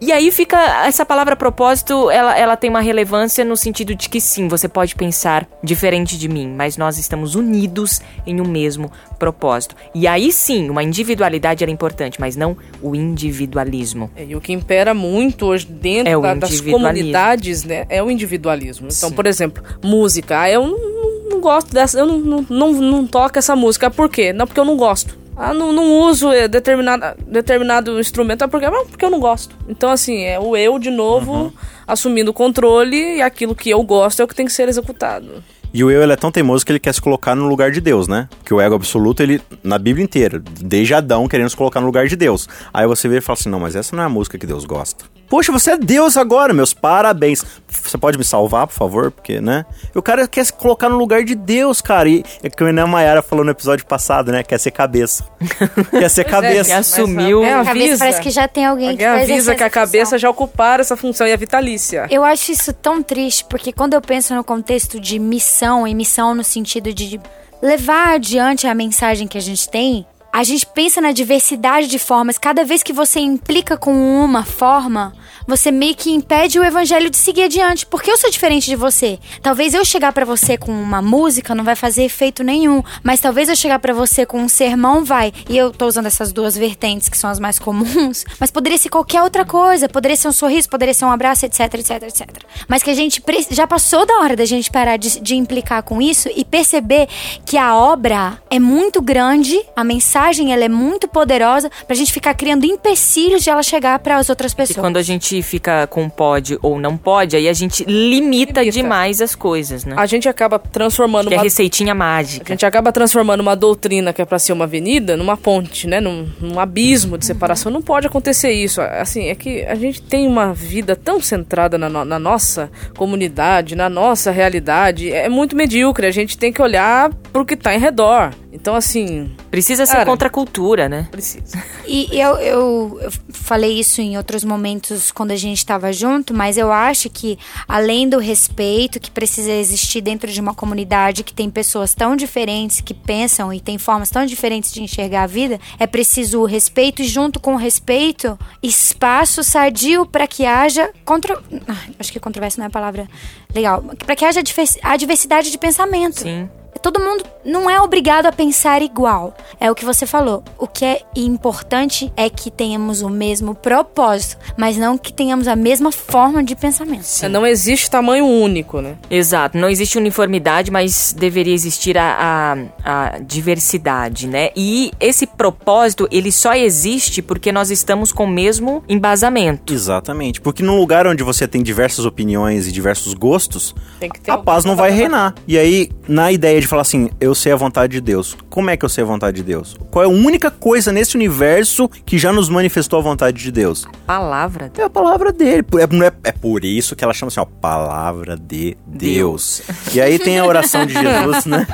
E 0.00 0.12
aí 0.12 0.30
fica 0.30 0.58
essa 0.86 1.06
palavra 1.06 1.34
propósito, 1.34 2.10
ela, 2.10 2.36
ela 2.36 2.56
tem 2.56 2.68
uma 2.68 2.80
relevância 2.80 3.42
no 3.44 3.56
sentido 3.56 3.94
de 3.94 4.08
que 4.10 4.20
sim, 4.20 4.46
você 4.46 4.68
pode 4.68 4.94
pensar 4.94 5.48
diferente 5.62 6.18
de 6.18 6.28
mim, 6.28 6.48
mas 6.54 6.76
nós 6.76 6.98
estamos 6.98 7.34
unidos 7.34 8.02
em 8.26 8.38
um 8.40 8.44
mesmo 8.46 8.92
propósito. 9.18 9.74
E 9.94 10.06
aí 10.06 10.30
sim, 10.32 10.68
uma 10.68 10.82
individualidade 10.82 11.64
era 11.64 11.70
importante, 11.70 12.20
mas 12.20 12.36
não 12.36 12.56
o 12.82 12.94
individualismo. 12.94 14.10
É, 14.14 14.24
E 14.24 14.36
o 14.36 14.40
que 14.40 14.52
impera 14.52 14.92
muito 14.92 15.46
hoje 15.46 15.66
dentro 15.66 16.12
É 16.12 16.20
da- 16.20 16.34
das 16.34 16.60
comunidades, 16.60 17.64
né, 17.64 17.86
é 17.88 18.02
o 18.02 18.10
individualismo. 18.10 18.88
Então, 18.90 19.08
Sim. 19.08 19.14
por 19.14 19.26
exemplo, 19.26 19.62
música. 19.82 20.40
Ah, 20.42 20.50
eu 20.50 20.66
não, 20.66 20.78
não- 20.78 21.28
não 21.30 21.40
gosto 21.40 21.72
dessa, 21.72 21.98
eu 21.98 22.06
não, 22.06 22.18
não, 22.18 22.46
não, 22.48 22.72
não 22.72 23.06
toco 23.06 23.38
essa 23.38 23.56
música. 23.56 23.90
Por 23.90 24.08
quê? 24.08 24.32
Não, 24.32 24.46
porque 24.46 24.60
eu 24.60 24.64
não 24.64 24.76
gosto. 24.76 25.16
Ah, 25.36 25.52
não, 25.52 25.70
não 25.72 26.00
uso 26.00 26.32
eh, 26.32 26.48
determinado, 26.48 27.04
determinado 27.26 28.00
instrumento 28.00 28.42
é 28.42 28.46
porque, 28.46 28.66
porque 28.88 29.04
eu 29.04 29.10
não 29.10 29.20
gosto. 29.20 29.54
Então, 29.68 29.90
assim, 29.90 30.22
é 30.24 30.40
o 30.40 30.56
eu 30.56 30.78
de 30.78 30.90
novo 30.90 31.32
Uhum. 31.32 31.52
assumindo 31.86 32.30
o 32.30 32.34
controle 32.34 33.16
e 33.16 33.22
aquilo 33.22 33.54
que 33.54 33.68
eu 33.68 33.82
gosto 33.82 34.20
é 34.20 34.24
o 34.24 34.28
que 34.28 34.34
tem 34.34 34.46
que 34.46 34.52
ser 34.52 34.68
executado. 34.68 35.44
E 35.74 35.84
o 35.84 35.90
eu 35.90 36.02
ele 36.02 36.12
é 36.12 36.16
tão 36.16 36.30
teimoso 36.32 36.64
que 36.64 36.72
ele 36.72 36.78
quer 36.78 36.94
se 36.94 37.02
colocar 37.02 37.34
no 37.34 37.46
lugar 37.48 37.70
de 37.70 37.82
Deus, 37.82 38.08
né? 38.08 38.28
Porque 38.38 38.54
o 38.54 38.60
ego 38.62 38.74
absoluto, 38.76 39.22
ele, 39.22 39.42
na 39.62 39.76
Bíblia 39.78 40.02
inteira, 40.02 40.42
desde 40.58 40.94
Adão 40.94 41.28
querendo 41.28 41.50
se 41.50 41.56
colocar 41.56 41.80
no 41.80 41.86
lugar 41.86 42.06
de 42.06 42.16
Deus. 42.16 42.48
Aí 42.72 42.86
você 42.86 43.06
vê 43.06 43.18
e 43.18 43.20
fala 43.20 43.38
assim: 43.38 43.50
não, 43.50 43.60
mas 43.60 43.76
essa 43.76 43.94
não 43.94 44.02
é 44.02 44.06
a 44.06 44.08
música 44.08 44.38
que 44.38 44.46
Deus 44.46 44.64
gosta. 44.64 45.04
Poxa, 45.28 45.50
você 45.52 45.72
é 45.72 45.76
Deus 45.76 46.16
agora, 46.16 46.54
meus 46.54 46.72
parabéns. 46.72 47.44
Você 47.68 47.98
pode 47.98 48.16
me 48.16 48.24
salvar, 48.24 48.66
por 48.66 48.74
favor? 48.74 49.10
Porque, 49.10 49.40
né? 49.40 49.64
E 49.94 49.98
o 49.98 50.02
cara 50.02 50.26
quer 50.28 50.44
se 50.44 50.52
colocar 50.52 50.88
no 50.88 50.96
lugar 50.96 51.24
de 51.24 51.34
Deus, 51.34 51.80
cara. 51.80 52.08
E 52.08 52.24
é 52.42 52.48
que 52.48 52.62
a 52.62 52.86
Mayara 52.86 53.22
falou 53.22 53.44
no 53.44 53.50
episódio 53.50 53.84
passado, 53.86 54.30
né? 54.30 54.42
Quer 54.42 54.58
ser 54.58 54.70
cabeça. 54.70 55.24
quer 55.90 56.08
ser 56.08 56.24
Que 56.24 56.30
cabeça. 56.30 56.76
assumiu. 56.76 57.44
É, 57.44 57.54
A 57.54 57.64
cabeça 57.64 57.98
parece 57.98 58.20
que 58.20 58.30
já 58.30 58.46
tem 58.46 58.64
alguém 58.64 58.96
que 58.96 59.04
Alguém 59.04 59.26
vai 59.26 59.32
avisa 59.34 59.54
que 59.54 59.64
a 59.64 59.70
cabeça 59.70 60.18
já 60.18 60.30
ocuparam 60.30 60.80
essa 60.80 60.96
função 60.96 61.26
e 61.26 61.30
é 61.30 61.36
vitalícia. 61.36 62.06
Eu 62.10 62.24
acho 62.24 62.52
isso 62.52 62.72
tão 62.72 63.02
triste, 63.02 63.44
porque 63.48 63.72
quando 63.72 63.94
eu 63.94 64.00
penso 64.00 64.34
no 64.34 64.44
contexto 64.44 65.00
de 65.00 65.18
missão, 65.18 65.86
e 65.86 65.94
missão 65.94 66.34
no 66.34 66.44
sentido 66.44 66.92
de 66.92 67.20
levar 67.62 68.14
adiante 68.14 68.66
a 68.66 68.74
mensagem 68.74 69.26
que 69.26 69.38
a 69.38 69.42
gente 69.42 69.68
tem, 69.68 70.06
a 70.36 70.44
gente 70.44 70.66
pensa 70.66 71.00
na 71.00 71.12
diversidade 71.12 71.86
de 71.86 71.98
formas. 71.98 72.36
Cada 72.36 72.62
vez 72.62 72.82
que 72.82 72.92
você 72.92 73.18
implica 73.18 73.74
com 73.74 74.22
uma 74.22 74.44
forma, 74.44 75.14
você 75.46 75.70
meio 75.70 75.94
que 75.94 76.10
impede 76.10 76.58
o 76.58 76.64
evangelho 76.64 77.08
de 77.10 77.16
seguir 77.16 77.44
adiante. 77.44 77.86
Porque 77.86 78.10
eu 78.10 78.16
sou 78.16 78.30
diferente 78.30 78.66
de 78.66 78.76
você. 78.76 79.18
Talvez 79.42 79.74
eu 79.74 79.84
chegar 79.84 80.12
pra 80.12 80.24
você 80.24 80.56
com 80.56 80.72
uma 80.72 81.00
música 81.02 81.54
não 81.54 81.64
vai 81.64 81.76
fazer 81.76 82.04
efeito 82.04 82.42
nenhum, 82.42 82.82
mas 83.02 83.20
talvez 83.20 83.48
eu 83.48 83.56
chegar 83.56 83.78
pra 83.78 83.92
você 83.94 84.24
com 84.26 84.40
um 84.40 84.48
sermão 84.48 85.04
vai. 85.04 85.32
E 85.48 85.56
eu 85.56 85.70
tô 85.70 85.86
usando 85.86 86.06
essas 86.06 86.32
duas 86.32 86.56
vertentes 86.56 87.08
que 87.08 87.16
são 87.18 87.30
as 87.30 87.38
mais 87.38 87.58
comuns, 87.66 88.24
mas 88.40 88.50
poderia 88.50 88.78
ser 88.78 88.88
qualquer 88.88 89.22
outra 89.22 89.44
coisa, 89.44 89.88
poderia 89.88 90.16
ser 90.16 90.28
um 90.28 90.32
sorriso, 90.32 90.68
poderia 90.68 90.94
ser 90.94 91.04
um 91.04 91.10
abraço, 91.10 91.46
etc, 91.46 91.60
etc, 91.74 92.02
etc. 92.02 92.28
Mas 92.68 92.82
que 92.82 92.90
a 92.90 92.94
gente 92.94 93.22
já 93.50 93.66
passou 93.66 94.04
da 94.06 94.14
hora 94.20 94.36
da 94.36 94.44
gente 94.44 94.70
parar 94.70 94.96
de, 94.96 95.20
de 95.20 95.36
implicar 95.36 95.82
com 95.82 96.00
isso 96.02 96.28
e 96.34 96.44
perceber 96.44 97.08
que 97.44 97.56
a 97.56 97.76
obra 97.76 98.38
é 98.50 98.58
muito 98.58 99.00
grande, 99.02 99.60
a 99.74 99.84
mensagem 99.84 100.52
ela 100.52 100.64
é 100.64 100.68
muito 100.68 101.08
poderosa 101.08 101.70
pra 101.86 101.94
gente 101.94 102.12
ficar 102.12 102.34
criando 102.34 102.64
empecilhos 102.64 103.42
de 103.42 103.50
ela 103.50 103.62
chegar 103.62 103.98
para 103.98 104.16
as 104.16 104.28
outras 104.28 104.52
E 104.52 104.56
pessoas. 104.56 104.78
quando 104.78 104.96
a 104.96 105.02
gente 105.02 105.35
fica 105.42 105.86
com 105.86 106.08
pode 106.08 106.58
ou 106.62 106.78
não 106.78 106.96
pode, 106.96 107.36
aí 107.36 107.48
a 107.48 107.52
gente 107.52 107.84
limita, 107.84 108.60
Limita. 108.60 108.70
demais 108.70 109.20
as 109.20 109.34
coisas, 109.34 109.84
né? 109.84 109.94
A 109.98 110.06
gente 110.06 110.28
acaba 110.28 110.58
transformando 110.58 111.28
Que 111.28 111.34
é 111.34 111.36
uma 111.38 111.42
receitinha 111.42 111.92
A 111.92 111.94
mágica. 111.94 112.52
gente 112.52 112.64
acaba 112.66 112.92
transformando 112.92 113.40
uma 113.40 113.54
doutrina 113.56 114.12
que 114.12 114.20
é 114.22 114.24
pra 114.24 114.38
ser 114.38 114.52
uma 114.52 114.64
avenida 114.64 115.16
numa 115.16 115.36
ponte, 115.36 115.86
né? 115.86 116.00
Num, 116.00 116.28
num 116.40 116.58
abismo 116.60 117.16
de 117.18 117.24
separação. 117.26 117.70
Não 117.72 117.82
pode 117.82 118.06
acontecer 118.06 118.50
isso. 118.52 118.80
Assim, 118.80 119.28
é 119.28 119.34
que 119.34 119.62
a 119.64 119.74
gente 119.74 120.02
tem 120.02 120.26
uma 120.26 120.52
vida 120.52 120.94
tão 120.96 121.20
centrada 121.20 121.76
na, 121.78 121.88
no- 121.88 122.04
na 122.04 122.18
nossa 122.18 122.70
comunidade, 122.96 123.76
na 123.76 123.88
nossa 123.88 124.30
realidade. 124.30 125.10
É 125.12 125.28
muito 125.28 125.54
medíocre. 125.56 126.06
A 126.06 126.10
gente 126.10 126.36
tem 126.36 126.52
que 126.52 126.60
olhar 126.60 127.12
pro 127.32 127.44
que 127.44 127.56
tá 127.56 127.74
em 127.74 127.78
redor. 127.78 128.32
Então, 128.52 128.74
assim, 128.74 129.30
Precisa 129.50 129.84
ser 129.86 129.92
Cara. 129.92 130.06
contra 130.06 130.28
a 130.28 130.30
cultura, 130.30 130.88
né? 130.88 131.06
precisa. 131.10 131.62
E 131.86 132.08
eu, 132.18 132.36
eu, 132.38 132.98
eu 133.02 133.10
falei 133.30 133.78
isso 133.78 134.00
em 134.00 134.16
outros 134.16 134.42
momentos 134.44 135.10
quando 135.12 135.25
a 135.32 135.36
gente 135.36 135.58
estava 135.58 135.92
junto, 135.92 136.34
mas 136.34 136.56
eu 136.56 136.72
acho 136.72 137.08
que 137.10 137.38
além 137.66 138.08
do 138.08 138.18
respeito 138.18 139.00
que 139.00 139.10
precisa 139.10 139.50
existir 139.52 140.00
dentro 140.00 140.30
de 140.30 140.40
uma 140.40 140.54
comunidade 140.54 141.24
que 141.24 141.34
tem 141.34 141.50
pessoas 141.50 141.94
tão 141.94 142.16
diferentes 142.16 142.80
que 142.80 142.94
pensam 142.94 143.52
e 143.52 143.60
tem 143.60 143.78
formas 143.78 144.10
tão 144.10 144.24
diferentes 144.26 144.72
de 144.72 144.82
enxergar 144.82 145.22
a 145.22 145.26
vida, 145.26 145.60
é 145.78 145.86
preciso 145.86 146.40
o 146.40 146.44
respeito 146.44 147.02
e 147.02 147.04
junto 147.04 147.40
com 147.40 147.54
o 147.54 147.58
respeito, 147.58 148.38
espaço 148.62 149.42
sadio 149.42 150.06
para 150.06 150.26
que 150.26 150.44
haja 150.44 150.90
contra, 151.04 151.38
ah, 151.68 151.76
acho 151.98 152.12
que 152.12 152.20
controvérsia 152.20 152.60
não 152.60 152.66
é 152.66 152.68
a 152.68 152.70
palavra 152.70 153.08
legal, 153.54 153.82
para 153.82 154.16
que 154.16 154.24
haja 154.24 154.40
a 154.82 154.96
diversidade 154.96 155.50
de 155.50 155.58
pensamento. 155.58 156.20
Sim. 156.20 156.48
Todo 156.82 157.00
mundo 157.00 157.24
não 157.44 157.68
é 157.68 157.80
obrigado 157.80 158.26
a 158.26 158.32
pensar 158.32 158.82
igual. 158.82 159.34
É 159.60 159.70
o 159.70 159.74
que 159.74 159.84
você 159.84 160.06
falou. 160.06 160.42
O 160.58 160.66
que 160.66 160.84
é 160.84 161.02
importante 161.14 162.12
é 162.16 162.28
que 162.28 162.50
tenhamos 162.50 163.02
o 163.02 163.08
mesmo 163.08 163.54
propósito, 163.54 164.36
mas 164.56 164.76
não 164.76 164.98
que 164.98 165.12
tenhamos 165.12 165.48
a 165.48 165.56
mesma 165.56 165.90
forma 165.92 166.42
de 166.42 166.54
pensamento. 166.54 167.06
É, 167.22 167.28
Não 167.28 167.46
existe 167.46 167.90
tamanho 167.90 168.26
único, 168.26 168.80
né? 168.80 168.96
Exato, 169.10 169.56
não 169.58 169.68
existe 169.68 169.98
uniformidade, 169.98 170.70
mas 170.70 171.14
deveria 171.16 171.54
existir 171.54 171.96
a, 171.96 172.56
a, 172.84 173.14
a 173.14 173.18
diversidade, 173.18 174.26
né? 174.26 174.50
E 174.56 174.92
esse 175.00 175.26
propósito, 175.26 176.08
ele 176.10 176.32
só 176.32 176.54
existe 176.54 177.22
porque 177.22 177.52
nós 177.52 177.70
estamos 177.70 178.12
com 178.12 178.24
o 178.24 178.28
mesmo 178.28 178.82
embasamento. 178.88 179.72
Exatamente. 179.72 180.40
Porque 180.40 180.62
num 180.62 180.78
lugar 180.78 181.06
onde 181.06 181.22
você 181.22 181.46
tem 181.46 181.62
diversas 181.62 182.04
opiniões 182.04 182.66
e 182.66 182.72
diversos 182.72 183.14
gostos, 183.14 183.74
Tem 184.00 184.10
que 184.10 184.20
ter 184.20 184.30
a 184.30 184.38
paz 184.38 184.64
não 184.64 184.76
vai 184.76 184.90
reinar. 184.90 185.34
E 185.46 185.58
aí, 185.58 185.90
na 186.08 186.30
ideia 186.32 186.60
de 186.60 186.65
falar 186.66 186.82
assim, 186.82 187.10
eu 187.20 187.34
sei 187.34 187.52
a 187.52 187.56
vontade 187.56 187.92
de 187.92 188.00
Deus. 188.00 188.36
Como 188.48 188.70
é 188.70 188.76
que 188.76 188.84
eu 188.84 188.88
sei 188.88 189.04
a 189.04 189.06
vontade 189.06 189.36
de 189.36 189.42
Deus? 189.42 189.76
Qual 189.90 190.02
é 190.02 190.06
a 190.06 190.10
única 190.10 190.50
coisa 190.50 190.92
nesse 190.92 191.16
universo 191.16 191.88
que 191.88 192.18
já 192.18 192.32
nos 192.32 192.48
manifestou 192.48 192.98
a 192.98 193.02
vontade 193.02 193.42
de 193.42 193.52
Deus? 193.52 193.86
Palavra. 194.06 194.72
É 194.76 194.82
a 194.82 194.90
palavra 194.90 195.32
dele. 195.32 195.64
É, 195.78 196.06
é, 196.06 196.12
é 196.30 196.32
por 196.32 196.64
isso 196.64 196.96
que 196.96 197.04
ela 197.04 197.12
chama 197.12 197.28
assim, 197.28 197.40
ó, 197.40 197.44
palavra 197.44 198.36
de 198.36 198.76
Deus. 198.86 199.62
E 199.92 200.00
aí 200.00 200.18
tem 200.18 200.38
a 200.38 200.44
oração 200.44 200.86
de 200.86 200.94
Jesus, 201.00 201.44
né? 201.46 201.66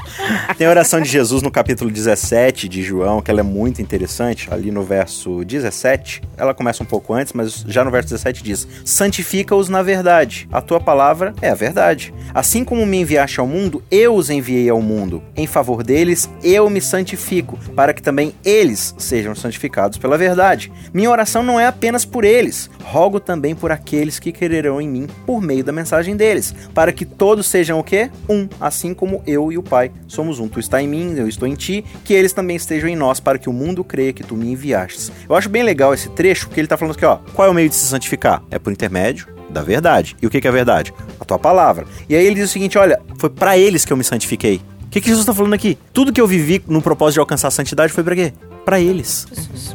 Tem 0.57 0.67
a 0.67 0.71
oração 0.71 1.01
de 1.01 1.09
Jesus 1.09 1.43
no 1.43 1.51
capítulo 1.51 1.91
17 1.91 2.69
de 2.69 2.83
João, 2.83 3.23
que 3.23 3.31
ela 3.31 3.41
é 3.41 3.45
muito 3.45 3.81
interessante, 3.81 4.49
ali 4.51 4.71
no 4.71 4.83
verso 4.83 5.45
17. 5.45 6.23
Ela 6.37 6.53
começa 6.53 6.83
um 6.83 6.87
pouco 6.87 7.15
antes, 7.15 7.33
mas 7.33 7.65
já 7.67 7.85
no 7.85 7.91
verso 7.91 8.09
17 8.09 8.43
diz: 8.43 8.69
Santifica-os 8.85 9.69
na 9.69 9.83
verdade. 9.83 10.49
A 10.53 10.61
tua 10.61 10.81
palavra 10.81 11.35
é 11.41 11.49
a 11.49 11.55
verdade. 11.55 12.13
Assim 12.35 12.65
como 12.65 12.85
me 12.85 12.99
enviaste 12.99 13.41
ao 13.41 13.47
mundo, 13.47 13.83
eu 13.91 14.15
os 14.15 14.29
enviei 14.31 14.69
ao 14.69 14.82
mundo. 14.83 15.23
Em 15.37 15.47
favor 15.47 15.83
deles, 15.83 16.29
eu 16.43 16.69
me 16.69 16.81
santifico, 16.81 17.59
para 17.75 17.95
que 17.95 18.03
também 18.03 18.35
eles 18.45 18.95
sejam 18.99 19.35
santificados 19.35 19.99
pela 19.99 20.19
verdade. 20.19 20.73
Minha 20.93 21.11
oração 21.11 21.43
não 21.43 21.59
é 21.59 21.67
apenas 21.67 22.05
por 22.05 22.25
eles, 22.25 22.71
rogo 22.83 23.21
também 23.21 23.55
por 23.55 23.71
aqueles 23.71 24.19
que 24.19 24.33
quererão 24.33 24.81
em 24.81 24.89
mim 24.89 25.07
por 25.27 25.41
meio 25.41 25.65
da 25.65 25.73
mensagem 25.73 26.17
deles, 26.17 26.55
para 26.75 26.93
que 26.93 27.05
todos 27.05 27.47
sejam 27.47 27.79
o 27.79 27.85
quê? 27.85 28.11
Um, 28.29 28.49
assim 28.61 28.93
como 28.93 29.23
eu 29.27 29.53
e 29.53 29.59
o 29.59 29.63
Pai 29.63 29.91
somos 30.07 30.39
um. 30.39 30.49
Tu 30.49 30.61
está 30.61 30.83
em 30.83 30.89
mim, 30.89 31.15
eu 31.17 31.29
estou 31.29 31.49
em 31.49 31.55
ti, 31.55 31.85
que 32.05 32.15
eles 32.15 32.33
também 32.33 32.57
estejam 32.57 32.89
em 32.89 32.97
nós, 32.97 33.21
para 33.21 33.39
que 33.39 33.49
o 33.49 33.53
mundo 33.53 33.85
creia 33.85 34.13
que 34.13 34.25
tu 34.25 34.37
me 34.37 34.51
enviastes. 34.51 35.11
Eu 35.29 35.35
acho 35.35 35.49
bem 35.49 35.63
legal 35.63 35.95
esse 35.95 36.09
trecho, 36.11 36.47
porque 36.47 36.61
ele 36.61 36.67
está 36.67 36.77
falando 36.77 36.95
aqui, 36.95 37.05
ó, 37.05 37.19
qual 37.35 37.49
é 37.49 37.51
o 37.51 37.55
meio 37.55 37.69
de 37.69 37.75
se 37.75 37.87
santificar? 37.87 38.43
É 38.51 38.59
por 38.59 38.73
intermédio 38.73 39.27
da 39.53 39.63
verdade. 39.63 40.17
E 40.21 40.27
o 40.27 40.31
que 40.31 40.45
é 40.45 40.51
a 40.51 40.53
verdade? 40.53 40.93
A 41.21 41.25
tua 41.25 41.39
palavra. 41.39 41.87
E 42.09 42.17
aí 42.17 42.25
ele 42.25 42.37
diz 42.37 42.51
o 42.51 42.53
seguinte, 42.53 42.79
olha, 42.79 43.01
foi 43.19 43.31
para 43.31 43.57
eles 43.57 43.85
que 43.85 43.93
eu 43.93 43.97
me 43.97 44.03
santifiquei. 44.03 44.61
O 44.93 44.95
que, 44.95 45.01
que 45.01 45.07
Jesus 45.07 45.23
está 45.23 45.33
falando 45.33 45.55
aqui? 45.55 45.79
Tudo 45.95 46.13
que 46.13 46.21
eu 46.21 46.27
vivi 46.27 46.63
no 46.69 46.83
propósito 46.83 47.15
de 47.15 47.21
alcançar 47.21 47.49
a 47.49 47.51
santidade 47.51 47.91
foi 47.91 48.05
para 48.05 48.15
quê? 48.15 48.35
Para 48.63 48.79
eles. 48.79 49.27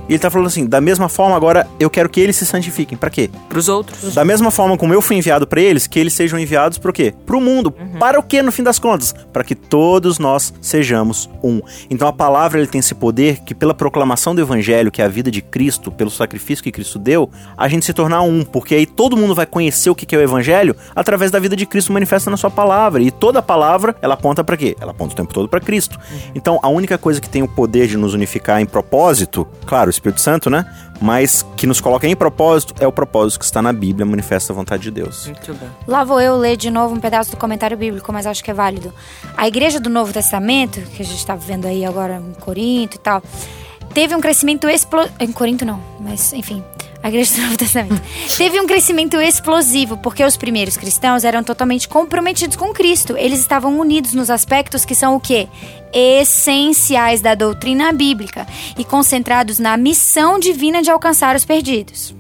E 0.08 0.14
ele 0.14 0.20
tá 0.20 0.30
falando 0.30 0.48
assim, 0.48 0.66
da 0.66 0.80
mesma 0.80 1.10
forma 1.10 1.36
agora 1.36 1.68
eu 1.80 1.90
quero 1.90 2.08
que 2.08 2.22
eles 2.22 2.36
se 2.36 2.46
santifiquem. 2.46 2.96
Para 2.96 3.10
quê? 3.10 3.30
Pros 3.50 3.68
outros. 3.68 4.14
Da 4.14 4.24
mesma 4.24 4.52
forma 4.52 4.78
como 4.78 4.94
eu 4.94 5.02
fui 5.02 5.16
enviado 5.16 5.48
para 5.48 5.60
eles, 5.60 5.88
que 5.88 6.00
eles 6.00 6.14
sejam 6.14 6.38
enviados 6.38 6.78
pro 6.78 6.94
quê? 6.94 7.16
Pro 7.26 7.42
mundo. 7.42 7.72
Para 8.00 8.20
o 8.20 8.24
quê 8.24 8.44
no 8.44 8.52
fim 8.52 8.62
das 8.62 8.78
contas? 8.78 9.14
Para 9.34 9.44
que 9.44 9.56
todos 9.56 10.20
nós 10.20 10.54
sejamos 10.62 11.28
um. 11.44 11.62
Então 11.90 12.08
a 12.08 12.14
palavra 12.14 12.60
ele 12.60 12.68
tem 12.68 12.80
esse 12.80 12.94
poder 12.94 13.40
que 13.40 13.56
pela 13.56 13.74
proclamação 13.74 14.36
do 14.36 14.42
evangelho, 14.42 14.92
que 14.92 15.02
é 15.02 15.06
a 15.06 15.10
vida 15.10 15.32
de 15.32 15.42
Cristo, 15.42 15.92
pelo 15.92 16.12
sacrifício 16.12 16.64
que 16.64 16.72
Cristo 16.72 17.00
deu, 17.00 17.30
a 17.58 17.68
gente 17.68 17.86
se 17.86 17.94
tornar 17.94 18.22
um, 18.22 18.46
porque 18.46 18.76
aí 18.76 18.86
todo 18.86 19.18
mundo 19.18 19.34
vai 19.34 19.48
conhecer 19.48 19.90
o 19.90 19.96
que 19.96 20.16
é 20.16 20.20
o 20.20 20.22
evangelho 20.22 20.76
através 20.96 21.32
da 21.32 21.40
vida 21.40 21.56
de 21.56 21.66
Cristo 21.66 21.92
manifesta 21.92 22.30
na 22.30 22.38
sua 22.38 22.52
palavra. 22.52 23.02
E 23.02 23.12
toda 23.12 23.42
palavra, 23.42 23.96
ela 24.02 24.14
aponta 24.14 24.44
para 24.44 24.56
quê? 24.56 24.76
Ela 24.80 24.92
aponta 24.92 25.07
o 25.14 25.16
tempo 25.16 25.34
todo 25.34 25.48
para 25.48 25.60
Cristo. 25.60 26.00
Então 26.34 26.60
a 26.62 26.70
única 26.70 26.98
coisa 26.98 27.20
que 27.22 27.30
tem 27.30 27.44
o 27.44 27.48
poder 27.48 27.88
de 27.88 27.98
nos 27.98 28.14
unificar 28.14 28.62
em 28.62 28.66
propósito, 28.66 29.48
claro, 29.66 29.88
o 29.88 29.92
Espírito 29.92 30.22
Santo, 30.22 30.50
né? 30.50 30.66
Mas 31.00 31.46
que 31.56 31.68
nos 31.68 31.80
coloca 31.80 32.08
em 32.08 32.16
propósito 32.16 32.74
é 32.80 32.88
o 32.88 32.92
propósito 32.92 33.40
que 33.40 33.46
está 33.46 33.62
na 33.62 33.72
Bíblia, 33.72 34.06
manifesta 34.06 34.52
a 34.52 34.56
vontade 34.56 34.84
de 34.84 34.92
Deus. 34.92 35.28
Muito 35.28 35.54
bem. 35.54 35.70
Lá 35.88 36.04
vou 36.04 36.20
eu 36.20 36.36
ler 36.38 36.58
de 36.58 36.72
novo 36.72 36.96
um 36.96 37.00
pedaço 37.00 37.32
do 37.32 37.38
comentário 37.38 37.78
bíblico, 37.78 38.12
mas 38.12 38.26
acho 38.26 38.44
que 38.44 38.50
é 38.50 38.54
válido. 38.54 38.94
A 39.36 39.48
igreja 39.48 39.80
do 39.80 39.90
Novo 39.90 40.12
Testamento, 40.12 40.82
que 40.82 41.02
a 41.02 41.06
gente 41.06 41.20
está 41.20 41.36
vendo 41.36 41.68
aí 41.68 41.86
agora 41.86 42.16
em 42.18 42.34
Corinto 42.40 42.96
e 42.96 43.00
tal, 43.00 43.22
teve 43.98 44.16
um 44.16 44.22
crescimento 44.22 44.70
explosivo. 44.70 45.16
Em 45.20 45.32
Corinto 45.32 45.66
não, 45.66 45.82
mas 46.00 46.32
enfim. 46.32 46.64
A 47.02 47.08
igreja 47.08 47.34
do 47.34 47.42
Novo 47.42 47.58
Testamento. 47.58 48.00
teve 48.38 48.62
um 48.62 48.68
crescimento 48.68 49.20
explosivo, 49.20 49.98
porque 49.98 50.24
os 50.24 50.38
primeiros 50.38 50.78
cristãos 50.78 51.24
eram 51.24 51.44
totalmente 51.44 51.88
comprometidos 51.88 52.56
com 52.56 52.72
Cristo. 52.72 53.18
Eles 53.18 53.40
estavam 53.40 53.80
unidos 53.80 54.14
nos 54.14 54.30
aspectos 54.30 54.86
que 54.86 54.94
são 54.94 55.16
o 55.16 55.20
quê? 55.20 55.48
Essenciais 55.92 57.22
da 57.22 57.34
doutrina 57.34 57.92
bíblica 57.92 58.46
e 58.78 58.86
concentrados 58.86 59.58
na 59.58 59.76
missão 59.76 60.38
divina 60.38 60.84
de 60.84 60.92
alcançar 60.92 61.36
os 61.36 61.44
perdidos. 61.44 62.14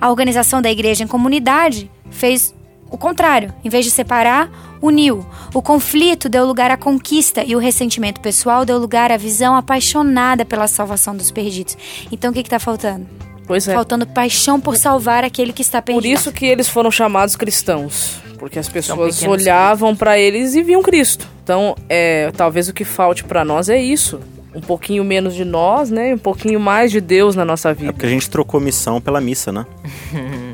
A 0.00 0.08
organização 0.08 0.62
da 0.62 0.70
igreja 0.70 1.02
em 1.02 1.08
comunidade 1.08 1.90
fez 2.08 2.54
o 2.90 2.96
contrário. 2.98 3.52
Em 3.64 3.68
vez 3.68 3.84
de 3.84 3.90
separar, 3.90 4.50
uniu. 4.80 5.24
O 5.52 5.60
conflito 5.62 6.28
deu 6.28 6.46
lugar 6.46 6.70
à 6.70 6.76
conquista 6.76 7.42
e 7.44 7.56
o 7.56 7.58
ressentimento 7.58 8.20
pessoal 8.20 8.64
deu 8.64 8.78
lugar 8.78 9.10
à 9.12 9.16
visão 9.16 9.54
apaixonada 9.56 10.44
pela 10.44 10.68
salvação 10.68 11.16
dos 11.16 11.30
perdidos. 11.30 11.76
Então 12.12 12.30
o 12.30 12.34
que 12.34 12.40
está 12.40 12.58
faltando? 12.58 13.06
Pois 13.46 13.66
é. 13.68 13.74
Faltando 13.74 14.06
paixão 14.06 14.60
por 14.60 14.76
salvar 14.76 15.24
aquele 15.24 15.52
que 15.52 15.62
está 15.62 15.80
perdido. 15.80 16.02
Por 16.02 16.08
isso 16.08 16.32
que 16.32 16.44
eles 16.46 16.68
foram 16.68 16.90
chamados 16.90 17.36
cristãos. 17.36 18.16
Porque 18.38 18.58
as 18.58 18.68
pessoas 18.68 19.22
olhavam 19.22 19.96
para 19.96 20.18
eles 20.18 20.54
e 20.54 20.62
viam 20.62 20.82
Cristo. 20.82 21.26
Então, 21.42 21.74
é, 21.88 22.30
talvez 22.36 22.68
o 22.68 22.74
que 22.74 22.84
falte 22.84 23.24
para 23.24 23.44
nós 23.44 23.68
é 23.68 23.80
isso. 23.80 24.20
Um 24.54 24.60
pouquinho 24.60 25.04
menos 25.04 25.34
de 25.34 25.44
nós, 25.44 25.90
né? 25.90 26.14
Um 26.14 26.18
pouquinho 26.18 26.58
mais 26.58 26.90
de 26.90 27.00
Deus 27.00 27.34
na 27.36 27.44
nossa 27.44 27.70
É 27.70 27.74
vida. 27.74 27.92
porque 27.92 28.06
a 28.06 28.08
gente 28.08 28.28
trocou 28.28 28.58
missão 28.60 29.00
pela 29.00 29.20
missa, 29.20 29.52
né? 29.52 29.64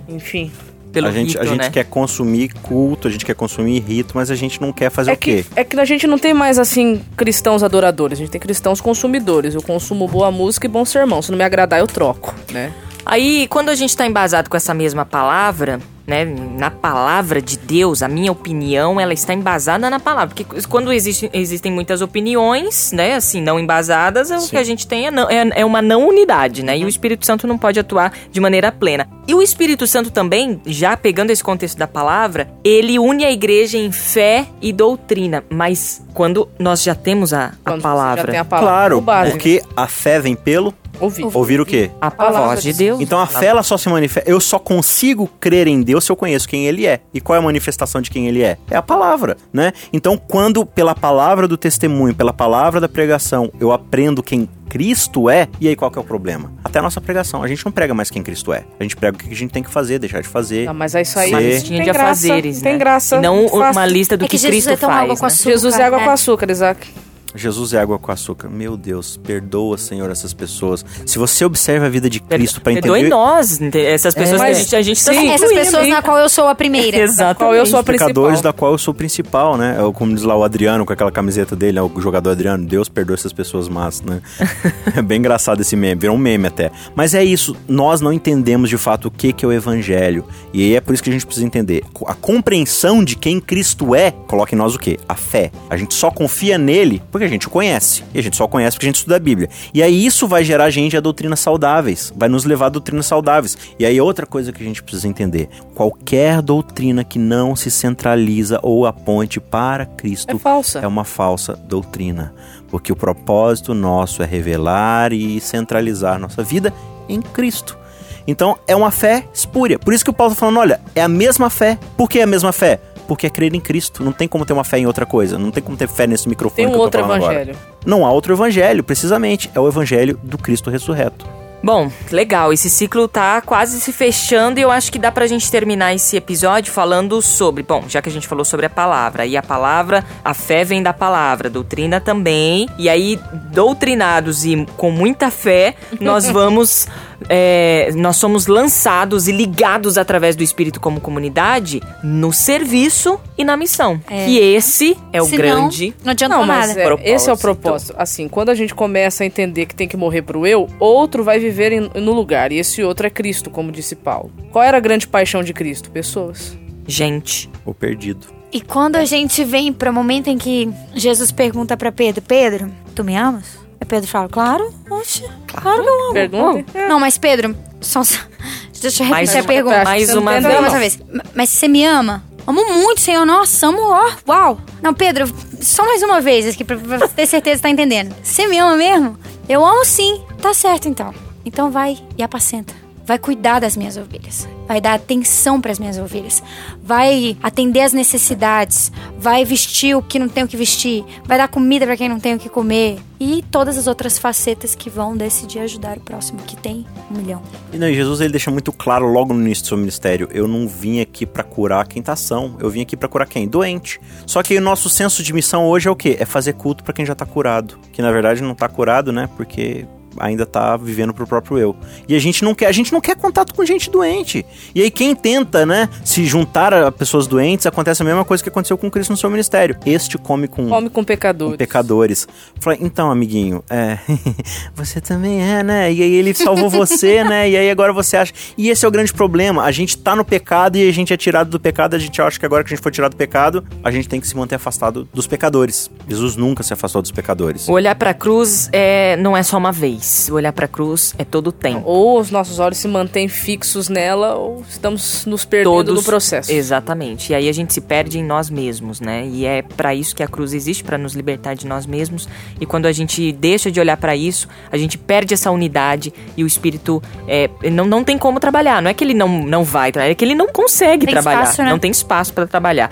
Enfim. 0.09 0.51
Pelo 0.93 1.09
a 1.09 1.11
gente, 1.11 1.37
a 1.39 1.41
rito, 1.41 1.53
gente 1.53 1.63
né? 1.63 1.71
quer 1.71 1.85
consumir 1.85 2.53
culto, 2.63 3.09
a 3.09 3.11
gente 3.11 3.25
quer 3.25 3.35
consumir 3.35 3.81
rito, 3.81 4.13
mas 4.15 4.31
a 4.31 4.35
gente 4.35 4.61
não 4.61 4.73
quer 4.73 4.91
fazer 4.91 5.11
É 5.13 5.15
o 5.15 5.17
quê? 5.17 5.45
que, 5.53 5.61
é 5.61 5.65
que 5.65 5.81
a 5.81 5.85
gente 5.85 6.07
não 6.07 6.19
tem 6.19 6.35
mais, 6.35 6.59
assim, 6.59 7.03
cristãos 7.17 7.63
adoradores. 7.63 8.19
A 8.19 8.21
gente 8.21 8.31
tem 8.31 8.41
cristãos 8.41 8.81
consumidores. 8.81 9.55
Eu 9.55 9.63
consumo 9.63 10.07
boa 10.07 10.31
música 10.31 10.67
e 10.67 10.69
bom 10.69 10.85
sermão. 10.85 11.23
Se 11.23 11.31
não 11.31 11.39
me 11.39 11.45
agradar, 11.45 11.81
eu 11.81 11.87
troco, 11.87 12.35
né? 12.53 12.73
Aí, 13.05 13.47
quando 13.49 13.69
a 13.69 13.75
gente 13.75 13.97
tá 13.97 14.07
embasado 14.07 14.49
com 14.49 14.57
essa 14.57 14.73
mesma 14.73 15.05
palavra, 15.05 15.81
né, 16.07 16.25
na 16.25 16.71
palavra 16.71 17.41
de 17.41 17.57
Deus, 17.59 18.03
a 18.03 18.09
minha 18.09 18.33
opinião, 18.33 19.01
ela 19.01 19.13
está 19.13 19.33
embasada 19.35 19.89
na 19.89 20.01
palavra. 20.01 20.35
Porque 20.35 20.67
quando 20.69 20.93
existe, 20.93 21.31
existem 21.33 21.71
muitas 21.71 22.01
opiniões, 22.03 22.93
né, 22.93 23.15
assim, 23.15 23.41
não 23.41 23.59
embasadas, 23.59 24.31
o 24.31 24.51
que 24.51 24.57
a 24.57 24.65
gente 24.65 24.87
tem 24.87 25.07
é, 25.07 25.11
não- 25.11 25.29
é- 25.31 25.51
é 25.61 25.65
uma 25.65 25.81
não 25.83 26.09
unidade, 26.09 26.63
né? 26.65 26.77
E 26.79 26.85
o 26.85 26.89
Espírito 26.89 27.25
Santo 27.27 27.47
não 27.47 27.59
pode 27.59 27.79
atuar 27.79 28.13
de 28.31 28.41
maneira 28.41 28.73
plena. 28.73 29.07
E 29.27 29.35
o 29.35 29.43
Espírito 29.43 29.87
Santo 29.87 30.11
também, 30.11 30.61
já 30.67 30.97
pegando 30.97 31.31
esse 31.31 31.43
contexto 31.45 31.79
da 31.79 31.87
palavra, 31.87 32.49
ele 32.65 32.99
une 32.99 33.25
a 33.25 33.31
igreja 33.31 33.79
em 33.79 33.93
fé 33.93 34.47
e 34.61 34.73
doutrina. 34.73 35.45
Mas 35.49 36.03
quando 36.15 36.49
nós 36.59 36.83
já 36.83 36.95
temos 36.95 37.33
a, 37.33 37.53
a 37.65 37.79
palavra, 37.79 38.23
Já 38.23 38.29
tem 38.31 38.41
a 38.41 38.45
palavra. 38.45 38.69
Claro, 39.01 39.03
porque 39.31 39.63
a 39.77 39.87
fé 39.87 40.19
vem 40.21 40.35
pelo 40.35 40.73
Ouvir. 41.01 41.27
ouvir 41.33 41.61
o 41.61 41.67
quê? 41.67 41.91
a 42.01 42.11
palavra 42.11 42.49
voz 42.49 42.63
de 42.63 42.73
de 42.73 42.79
Deus. 42.79 43.01
Então 43.01 43.21
a 43.21 43.27
fé 43.27 43.47
ela 43.47 43.63
só 43.63 43.77
se 43.77 43.89
manifesta. 43.89 44.31
Eu 44.31 44.41
só 44.41 44.59
consigo 44.59 45.29
crer 45.41 45.67
em 45.67 45.83
Deus 45.83 46.05
se 46.05 46.13
eu 46.13 46.17
conheço 46.17 46.49
quem 46.49 46.67
Ele 46.67 46.87
é. 46.87 47.01
E 47.13 47.21
qual 47.21 47.37
é 47.37 47.39
a 47.39 47.43
manifestação 47.43 48.01
de 48.01 48.11
quem 48.11 48.29
Ele 48.29 48.43
é? 48.43 48.57
É 48.71 48.77
a 48.77 48.83
palavra, 48.83 49.37
né? 49.53 49.73
Então 49.93 50.17
quando 50.17 50.65
pela 50.65 50.95
palavra 50.95 51.49
do 51.49 51.57
testemunho, 51.57 52.15
pela 52.15 52.33
palavra 52.33 52.81
da 52.81 52.89
pregação, 52.89 53.53
eu 53.61 53.73
aprendo 53.73 54.23
quem 54.23 54.49
Cristo 54.73 55.29
é, 55.29 55.49
e 55.61 55.69
aí 55.69 55.77
qual 55.77 55.91
que 55.91 55.99
é 55.99 56.01
o 56.01 56.05
problema? 56.05 56.51
Até 56.65 56.79
a 56.79 56.83
nossa 56.83 56.99
pregação, 56.99 57.43
a 57.43 57.47
gente 57.47 57.63
não 57.63 57.71
prega 57.71 57.93
mais 57.93 58.11
quem 58.11 58.23
Cristo 58.23 58.55
é. 58.55 58.65
A 58.81 58.83
gente 58.83 58.97
prega 58.97 59.17
o 59.17 59.21
que 59.21 59.31
a 59.31 59.37
gente 59.37 59.53
tem 59.53 59.63
que 59.63 59.71
fazer, 59.71 59.99
deixar 59.99 60.23
de 60.23 60.29
fazer. 60.29 60.67
Ah, 60.67 60.73
mas 60.73 60.95
é 60.95 61.03
isso 61.03 61.19
aí. 61.19 61.29
Uma 61.29 61.41
não 61.43 61.49
listinha 61.49 61.85
tem 61.85 61.87
de 61.87 61.93
graça, 61.93 62.11
afazeres, 62.11 62.57
não 62.57 62.63
Tem 62.63 62.73
né? 62.73 62.79
graça. 62.79 63.17
E 63.17 63.21
não 63.21 63.47
uma 63.47 63.85
lista 63.85 64.17
do 64.17 64.25
É 64.25 64.29
que 64.29 64.31
que, 64.31 64.39
Jesus 64.39 64.65
Cristo 64.65 64.71
é 64.71 64.77
tão 64.77 64.91
água 64.91 65.09
faz, 65.09 65.21
com 65.21 65.27
né? 65.27 65.33
açúcar. 65.33 65.51
Jesus 65.51 65.79
é 65.79 65.85
água 65.85 65.99
né? 65.99 66.05
com 66.05 66.11
açúcar, 66.11 66.51
Isaac. 66.51 66.89
Jesus 67.35 67.73
é 67.73 67.79
água 67.81 67.99
com 67.99 68.13
açúcar. 68.13 68.49
Meu 68.49 68.77
Deus, 68.77 69.17
perdoa, 69.17 69.79
Senhor, 69.79 70.11
essas 70.11 70.33
pessoas. 70.35 70.85
Se 71.07 71.19
você 71.19 71.45
observa 71.45 71.87
a 71.87 71.89
vida 71.89 72.09
de 72.11 72.21
Cristo 72.21 72.61
para 72.61 72.73
Perdoe 72.75 73.01
entender 73.01 73.09
nós, 73.11 73.61
ente- 73.61 73.79
essas 73.79 74.15
pessoas 74.15 74.41
É. 74.41 74.45
que 74.47 74.51
a 74.51 74.55
gente, 74.55 74.77
a 74.77 74.83
gente 74.83 75.05
tá 75.05 75.13
Sim. 75.13 75.29
Essas 75.29 75.43
excluindo, 75.43 75.65
pessoas 75.65 75.85
hein? 75.87 75.91
na 75.93 76.03
qual 76.03 76.19
eu 76.19 76.29
sou 76.29 76.47
a 76.49 76.55
primeira. 76.55 76.97
Exatamente. 77.03 77.39
Qual 77.39 77.55
eu 77.55 77.67
sou 77.67 77.77
a 77.79 77.81
os 77.81 77.87
pecadores 77.87 78.29
principal. 78.41 78.53
da 78.53 78.59
qual 78.59 78.73
eu 78.73 78.79
sou 78.79 78.93
o 78.93 78.97
principal, 78.97 79.57
né? 79.57 79.77
É 79.79 79.83
o- 79.83 79.93
Como 79.93 80.15
diz 80.15 80.25
lá 80.25 80.37
o 80.37 80.45
Adriano 80.45 80.85
com 80.85 80.93
aquela 80.93 81.11
camiseta 81.13 81.55
dele, 81.57 81.73
né? 81.81 81.83
o 81.83 82.01
jogador 82.01 82.31
Adriano, 82.31 82.67
Deus 82.67 82.89
perdoa 82.89 83.15
essas 83.15 83.33
pessoas 83.33 83.69
más, 83.69 84.01
né? 84.03 84.21
é 84.97 85.03
bem 85.03 85.19
engraçado 85.19 85.61
esse 85.61 85.75
meme, 85.77 86.01
virou 86.01 86.17
um 86.17 86.19
meme 86.19 86.47
até. 86.49 86.71
Mas 86.95 87.15
é 87.15 87.25
isso, 87.25 87.57
nós 87.69 88.01
não 88.01 88.13
entendemos 88.13 88.69
de 88.69 88.77
fato 88.77 89.07
o 89.09 89.11
que, 89.11 89.33
que 89.33 89.45
é 89.45 89.49
o 89.49 89.53
evangelho. 89.53 90.25
E 90.53 90.63
aí 90.63 90.77
é 90.77 90.81
por 90.81 90.93
isso 90.95 91.03
que 91.03 91.11
a 91.11 91.13
gente 91.13 91.25
precisa 91.27 91.47
entender. 91.47 91.83
A 92.07 92.15
compreensão 92.15 93.05
de 93.05 93.17
quem 93.17 93.41
Cristo 93.41 93.95
é, 93.95 94.11
coloca 94.27 94.55
em 94.55 94.59
nós 94.59 94.75
o 94.75 94.79
quê? 94.79 94.99
A 95.09 95.15
fé. 95.15 95.51
A 95.71 95.77
gente 95.77 95.95
só 95.95 96.11
confia 96.11 96.59
nele 96.59 97.01
porque 97.11 97.22
a 97.25 97.29
gente 97.29 97.47
o 97.47 97.51
conhece. 97.51 98.03
E 98.15 98.19
a 98.19 98.23
gente 98.23 98.37
só 98.37 98.47
conhece 98.47 98.77
porque 98.77 98.87
a 98.87 98.89
gente 98.91 98.97
estuda 98.97 99.17
a 99.17 99.19
Bíblia. 99.19 99.49
E 99.73 99.83
aí 99.83 100.05
isso 100.07 100.27
vai 100.29 100.45
gerar 100.45 100.65
a 100.65 100.71
gente 100.71 100.97
a 100.97 101.01
doutrinas 101.01 101.41
saudáveis, 101.41 102.13
vai 102.17 102.29
nos 102.29 102.45
levar 102.45 102.67
a 102.67 102.71
doutrinas 102.71 103.07
saudáveis. 103.07 103.57
E 103.79 103.85
aí 103.87 104.01
outra 104.01 104.27
coisa 104.27 104.53
que 104.53 104.63
a 104.63 104.67
gente 104.67 104.83
precisa 104.83 105.09
entender, 105.09 105.49
qualquer 105.75 106.41
doutrina 106.43 107.05
que 107.05 107.19
não 107.19 107.55
se 107.57 107.71
centraliza 107.71 108.59
ou 108.63 108.87
aponte 108.87 109.41
para 109.41 109.87
Cristo 109.87 110.35
É 110.35 110.39
falsa. 110.39 110.79
é 110.81 110.87
uma 110.87 111.05
falsa 111.05 111.55
doutrina, 111.55 112.35
porque 112.69 112.93
o 112.93 112.97
propósito 112.97 113.75
nosso 113.75 114.23
é 114.23 114.27
revelar 114.27 115.13
e 115.13 115.41
centralizar 115.41 116.19
nossa 116.19 116.43
vida 116.43 116.73
em 117.09 117.21
Cristo. 117.21 117.79
Então 118.27 118.57
é 118.69 118.77
uma 118.77 118.91
fé 118.93 119.27
espúria. 119.35 119.79
Por 119.79 119.93
isso 119.93 120.05
que 120.05 120.11
o 120.11 120.15
Paulo 120.15 120.33
está 120.33 120.41
falando, 120.41 120.61
olha, 120.61 120.81
é 120.95 121.03
a 121.03 121.09
mesma 121.09 121.51
fé. 121.51 121.77
Por 121.97 122.09
que 122.09 122.21
a 122.21 122.27
mesma 122.27 122.53
fé? 122.53 122.79
Porque 123.09 123.27
é 123.27 123.31
crer 123.31 123.55
em 123.55 123.61
Cristo. 123.61 124.03
Não 124.03 124.13
tem 124.13 124.29
como 124.29 124.45
ter 124.45 124.53
uma 124.53 124.65
fé 124.65 124.79
em 124.79 124.87
outra 124.87 125.05
coisa. 125.07 125.39
Não 125.39 125.51
tem 125.51 125.63
como 125.63 125.77
ter 125.77 125.89
fé 125.89 126.07
nesse 126.07 126.29
microfone 126.29 126.57
Tem 126.57 126.67
um 126.67 126.71
que 126.71 126.75
eu 126.75 126.79
tô 126.79 126.85
outro 126.85 127.01
falando 127.03 127.17
agora. 127.17 127.35
evangelho. 127.43 127.59
Não 127.85 128.07
há 128.07 128.11
outro 128.13 128.33
evangelho, 128.33 128.83
precisamente. 128.85 129.51
É 129.55 129.61
o 129.61 129.69
evangelho 129.69 130.19
do 130.23 130.39
Cristo 130.39 130.71
ressurreto. 130.71 131.27
Bom, 131.65 131.93
legal. 132.11 132.53
Esse 132.53 132.69
ciclo 132.69 133.07
tá 133.07 133.41
quase 133.41 133.81
se 133.81 133.93
fechando 133.93 134.59
e 134.59 134.63
eu 134.65 134.71
acho 134.71 134.91
que 134.91 134.99
dá 134.99 135.13
pra 135.13 135.29
gente 135.29 135.49
terminar 135.49 135.95
esse 135.95 136.17
episódio 136.17 136.73
falando 136.73 137.23
sobre. 137.23 137.63
Bom, 137.63 137.85
já 137.87 138.03
que 138.03 138.09
a 138.09 138.13
gente 138.13 138.27
falou 138.27 138.45
sobre 138.45 138.67
a 138.67 138.71
palavra, 138.71 139.27
e 139.27 139.37
a 139.37 139.43
palavra, 139.45 140.05
a 140.25 140.35
fé 140.35 140.65
vem 140.65 140.83
da 140.83 140.93
palavra, 140.93 141.49
doutrina 141.49 142.01
também. 142.01 142.69
E 142.77 142.89
aí, 142.89 143.17
doutrinados 143.53 144.45
e 144.45 144.67
com 144.77 144.91
muita 144.91 145.31
fé, 145.31 145.77
nós 146.01 146.27
vamos. 146.31 146.89
É, 147.29 147.91
nós 147.97 148.17
somos 148.17 148.47
lançados 148.47 149.29
e 149.29 149.33
ligados 149.33 149.97
através 149.99 150.35
do 150.37 150.43
Espírito 150.43 150.81
como 150.81 151.01
comunidade 151.01 151.81
no 152.03 152.33
serviço 152.33 153.19
e 153.37 153.45
na 153.45 153.57
missão. 153.57 154.01
É. 154.11 154.29
E 154.29 154.39
esse 154.39 154.97
é 155.13 155.21
o 155.21 155.25
Senão, 155.27 155.37
grande. 155.39 155.95
Não 156.05 156.13
adianta 156.13 156.37
Não, 156.37 156.47
mas 156.47 156.69
nada. 156.77 156.81
é, 157.03 157.13
esse 157.15 157.29
é 157.29 157.33
o 157.33 157.37
Propósito. 157.37 157.43
propósito. 157.63 157.95
Assim, 157.97 158.29
quando 158.29 158.49
a 158.51 158.55
gente 158.55 158.75
começa 158.75 159.23
a 159.25 159.27
entender 159.27 159.67
que 159.67 159.75
tem 159.75 159.89
que 159.89 159.97
morrer 159.97 160.23
pro 160.23 160.47
eu, 160.47 160.69
outro 160.79 161.23
vai 161.25 161.39
viver 161.39 161.73
em- 161.73 161.91
no 162.01 162.13
lugar. 162.13 162.53
E 162.53 162.59
esse 162.59 162.83
outro 162.83 163.07
é 163.07 163.11
Cristo, 163.11 163.51
como 163.51 163.73
disse 163.73 163.95
Paulo. 163.95 164.31
Qual 164.51 164.63
era 164.65 164.77
a 164.77 164.81
grande 164.81 165.07
paixão 165.09 165.43
de 165.43 165.53
Cristo? 165.53 165.91
Pessoas. 165.91 166.57
Gente. 166.87 167.49
O 167.65 167.73
perdido. 167.73 168.27
E 168.53 168.61
quando 168.61 168.97
a 168.97 169.05
gente 169.05 169.45
vem 169.45 169.73
para 169.73 169.91
o 169.91 169.95
momento 169.95 170.29
em 170.29 170.37
que 170.37 170.69
Jesus 170.95 171.31
pergunta 171.33 171.77
para 171.77 171.91
Pedro: 171.91 172.21
Pedro, 172.21 172.71
tu 172.95 173.03
me 173.03 173.17
amas? 173.17 173.62
Aí 173.83 173.87
Pedro 173.87 174.09
fala: 174.09 174.29
Claro, 174.29 174.73
oxe, 174.89 175.25
claro 175.49 175.83
que 175.83 175.89
eu 175.89 176.05
amo. 176.05 176.13
Pergunta. 176.13 176.79
É. 176.79 176.89
Não, 176.89 177.01
mas 177.01 177.19
Pedro, 177.19 177.57
só, 177.81 178.01
deixa 178.81 179.03
eu 179.03 179.09
Mais 179.09 179.29
repetir 179.33 179.39
a 179.39 179.41
uma- 179.43 179.49
pergunta. 179.73 179.85
mais 179.85 180.15
uma 180.15 180.31
vez. 180.41 180.45
Mais 180.45 180.73
uma 180.73 180.79
vez. 180.79 180.99
Mas 181.35 181.49
você 181.51 181.67
me 181.67 181.85
ama? 181.85 182.23
Amo 182.47 182.65
muito, 182.75 183.01
Senhor. 183.01 183.25
Nossa, 183.27 183.67
amo, 183.67 183.81
ó, 183.83 184.09
uau. 184.29 184.61
Não, 184.81 184.95
Pedro, 184.95 185.25
só 185.61 185.85
mais 185.85 186.01
uma 186.05 186.21
vez 186.21 186.47
aqui 186.47 186.63
pra, 186.63 186.77
pra 186.77 187.09
ter 187.09 187.27
certeza 187.27 187.57
que 187.57 187.63
tá 187.63 187.71
entendendo. 187.71 188.15
Você 188.23 188.47
me 188.47 188.57
ama 188.59 188.77
mesmo? 188.77 189.19
Eu 189.49 189.65
amo 189.67 189.85
sim. 189.85 190.23
Tá 190.41 190.55
certo 190.55 190.89
então. 190.89 191.13
Então 191.45 191.69
vai 191.73 191.99
e 192.17 192.23
apacenta. 192.23 192.73
Vai 193.05 193.19
cuidar 193.19 193.61
das 193.61 193.77
minhas 193.77 193.97
ovelhas. 193.97 194.49
Vai 194.67 194.81
dar 194.81 194.95
atenção 194.95 195.61
para 195.61 195.73
as 195.73 195.79
minhas 195.79 195.99
ovelhas. 195.99 196.43
Vai 196.83 197.37
atender 197.43 197.81
as 197.81 197.93
necessidades. 197.93 198.93
Vai 199.19 199.45
vestir 199.45 199.97
o 199.97 200.03
que 200.03 200.19
não 200.19 200.29
tem 200.29 200.45
o 200.45 200.49
que 200.49 200.57
vestir. 200.57 201.05
Vai 201.25 201.37
dar 201.37 201.49
comida 201.49 201.85
para 201.85 201.97
quem 201.97 202.09
não 202.09 202.21
tem 202.21 202.35
o 202.35 202.39
que 202.39 202.49
comer. 202.49 202.99
E 203.19 203.45
todas 203.51 203.79
as 203.79 203.87
outras 203.87 204.19
facetas 204.19 204.75
que 204.75 204.91
vão 204.91 205.17
decidir 205.17 205.61
ajudar 205.61 205.97
o 205.97 206.01
próximo, 206.01 206.41
que 206.43 206.57
tem 206.57 206.85
um 207.11 207.19
milhão. 207.19 207.41
E 207.73 207.79
não, 207.79 207.93
Jesus 207.93 208.21
ele 208.21 208.33
deixa 208.33 208.51
muito 208.51 208.73
claro 208.73 209.07
logo 209.07 209.33
no 209.33 209.41
início 209.41 209.65
do 209.65 209.69
seu 209.69 209.77
ministério: 209.77 210.29
eu 210.33 210.49
não 210.49 210.67
vim 210.67 211.01
aqui 211.01 211.25
pra 211.25 211.45
curar 211.45 211.87
quem 211.87 212.03
tá 212.03 212.17
são, 212.17 212.57
eu 212.59 212.69
vim 212.69 212.81
aqui 212.81 212.97
pra 212.97 213.09
curar 213.09 213.29
quem? 213.29 213.47
Doente. 213.47 214.01
Só 214.27 214.43
que 214.43 214.57
o 214.57 214.61
nosso 214.61 214.89
senso 214.89 215.23
de 215.23 215.33
missão 215.33 215.67
hoje 215.67 215.89
é 215.89 215.91
o 215.91 215.97
quê? 215.97 216.17
É 216.19 216.25
fazer 216.25 216.55
culto 216.55 216.83
pra 216.83 216.93
quem 216.93 217.07
já 217.07 217.15
tá 217.15 217.25
curado. 217.25 217.79
Que 217.93 218.03
na 218.03 218.11
verdade 218.11 218.43
não 218.43 218.55
tá 218.55 218.69
curado, 218.69 219.13
né? 219.13 219.29
Porque 219.37 219.87
ainda 220.19 220.47
tá 220.47 220.77
vivendo 220.77 221.13
pro 221.13 221.27
próprio 221.27 221.59
eu. 221.59 221.77
E 222.09 222.15
a 222.15 222.19
gente 222.19 222.43
não 222.45 222.55
quer, 222.55 222.67
a 222.67 222.73
gente 222.73 222.93
não 222.93 223.01
quer 223.01 223.17
contato 223.17 223.55
com 223.55 223.65
gente 223.65 223.91
doente. 223.91 224.45
E 224.75 224.83
aí 224.83 224.91
quem 224.91 225.15
tenta, 225.15 225.67
né, 225.67 225.89
se 226.05 226.25
juntar 226.25 226.73
a 226.73 226.91
pessoas 226.91 227.27
doentes, 227.27 227.67
acontece 227.67 228.03
a 228.03 228.05
mesma 228.05 228.25
coisa 228.25 228.43
que 228.43 228.49
aconteceu 228.49 228.79
com 228.79 228.91
Cristo 228.91 229.11
no 229.11 229.17
seu 229.17 229.29
ministério. 229.31 229.77
Este 229.85 230.17
come 230.19 230.49
com 230.49 230.69
Come 230.69 230.89
com 230.89 231.03
com 231.03 231.05
pecadores. 231.05 231.57
pecadores. 231.57 232.29
Falei, 232.61 232.79
então, 232.81 233.11
amiguinho, 233.11 233.63
é, 233.69 233.99
você 234.75 235.01
também 235.01 235.43
é, 235.43 235.63
né? 235.63 235.93
E 235.93 236.03
aí 236.03 236.15
ele 236.15 236.33
salvou 236.35 236.71
você, 236.71 237.23
né? 237.25 237.51
E 237.51 237.57
aí 237.57 237.71
agora 237.71 237.93
você 237.93 238.17
acha. 238.17 238.33
E 238.57 238.69
esse 238.71 238.85
é 238.85 238.89
o 238.89 238.91
grande 238.91 239.13
problema. 239.13 239.65
A 239.65 239.71
gente 239.73 239.99
tá 239.99 240.15
no 240.15 240.25
pecado 240.25 240.77
e 240.77 240.89
a 240.89 240.93
gente 240.93 241.13
é 241.13 241.17
tirado 241.17 241.51
do 241.51 241.59
pecado. 241.59 241.95
A 241.95 241.99
gente 241.99 242.21
acha 242.23 242.39
que 242.39 242.47
agora 242.47 242.63
que 242.63 242.73
a 242.73 242.77
gente 242.77 242.83
foi 242.83 242.93
tirado 242.93 243.13
do 243.13 243.17
pecado, 243.17 243.65
a 243.83 243.91
gente 243.91 244.09
tem 244.09 244.21
que 244.21 244.29
se 244.29 244.37
manter 244.37 244.55
afastado 244.55 245.09
dos 245.13 245.27
pecadores. 245.27 245.91
Jesus 246.09 246.37
nunca 246.37 246.63
se 246.63 246.73
afastou 246.73 247.03
dos 247.03 247.11
pecadores. 247.11 247.69
Olhar 247.69 247.95
pra 247.95 248.15
cruz 248.15 248.69
é, 248.73 249.17
não 249.17 249.37
é 249.37 249.43
só 249.43 249.59
uma 249.59 249.73
vez. 249.73 250.02
Vez. 250.03 250.29
O 250.31 250.35
olhar 250.35 250.53
pra 250.53 250.69
cruz 250.69 251.15
é 251.19 251.25
todo 251.25 251.49
o 251.49 251.53
tempo. 251.53 251.83
Ou 251.85 252.19
os 252.21 252.31
nossos 252.31 252.59
olhos 252.59 252.79
se 252.79 252.89
mantêm 252.89 253.29
fixos 253.29 253.89
nela, 253.89 254.35
ou 254.35 254.65
estamos 254.69 255.25
nos 255.27 255.45
perdendo 255.45 255.73
Todos, 255.73 255.95
no 255.95 256.03
processo. 256.03 256.51
Exatamente. 256.53 257.33
E 257.33 257.35
aí 257.35 257.49
a 257.49 257.53
gente 257.53 257.73
se 257.73 257.81
perde 257.81 258.19
em 258.19 258.25
nós 258.25 258.51
mesmos, 258.51 259.01
né? 259.01 259.27
E 259.27 259.47
é 259.47 259.63
para 259.63 259.95
isso 259.95 260.15
que 260.15 260.23
a 260.23 260.29
cruz 260.29 260.53
existe, 260.53 260.83
para 260.85 260.99
nos 260.99 261.15
libertar 261.15 261.55
de 261.55 261.67
nós 261.67 261.87
mesmos. 261.87 262.29
E 262.61 262.67
quando 262.67 262.87
a 262.87 262.93
gente 262.93 263.33
deixa 263.33 263.71
de 263.71 263.81
olhar 263.81 263.97
para 263.97 264.15
isso, 264.17 264.49
a 264.71 264.77
gente 264.77 264.99
perde 264.99 265.35
essa 265.35 265.51
unidade 265.51 266.13
e 266.37 266.45
o 266.45 266.47
espírito 266.47 267.03
é, 267.29 267.49
não, 267.71 267.85
não 267.87 268.05
tem 268.05 268.19
como 268.19 268.41
trabalhar. 268.41 268.83
Não 268.83 268.91
é 268.91 268.95
que 268.95 269.05
ele 269.05 269.15
não, 269.15 269.29
não 269.29 269.65
vai 269.65 269.93
trabalhar, 269.93 270.13
é 270.13 270.15
que 270.15 270.25
ele 270.25 270.35
não 270.35 270.49
consegue 270.49 271.07
Tem 271.07 271.15
trabalhar. 271.15 271.43
espaço, 271.43 271.63
né? 271.63 271.71
Não 271.71 271.79
tem 271.79 271.91
espaço 271.91 272.33
para 272.33 272.47
trabalhar. 272.47 272.91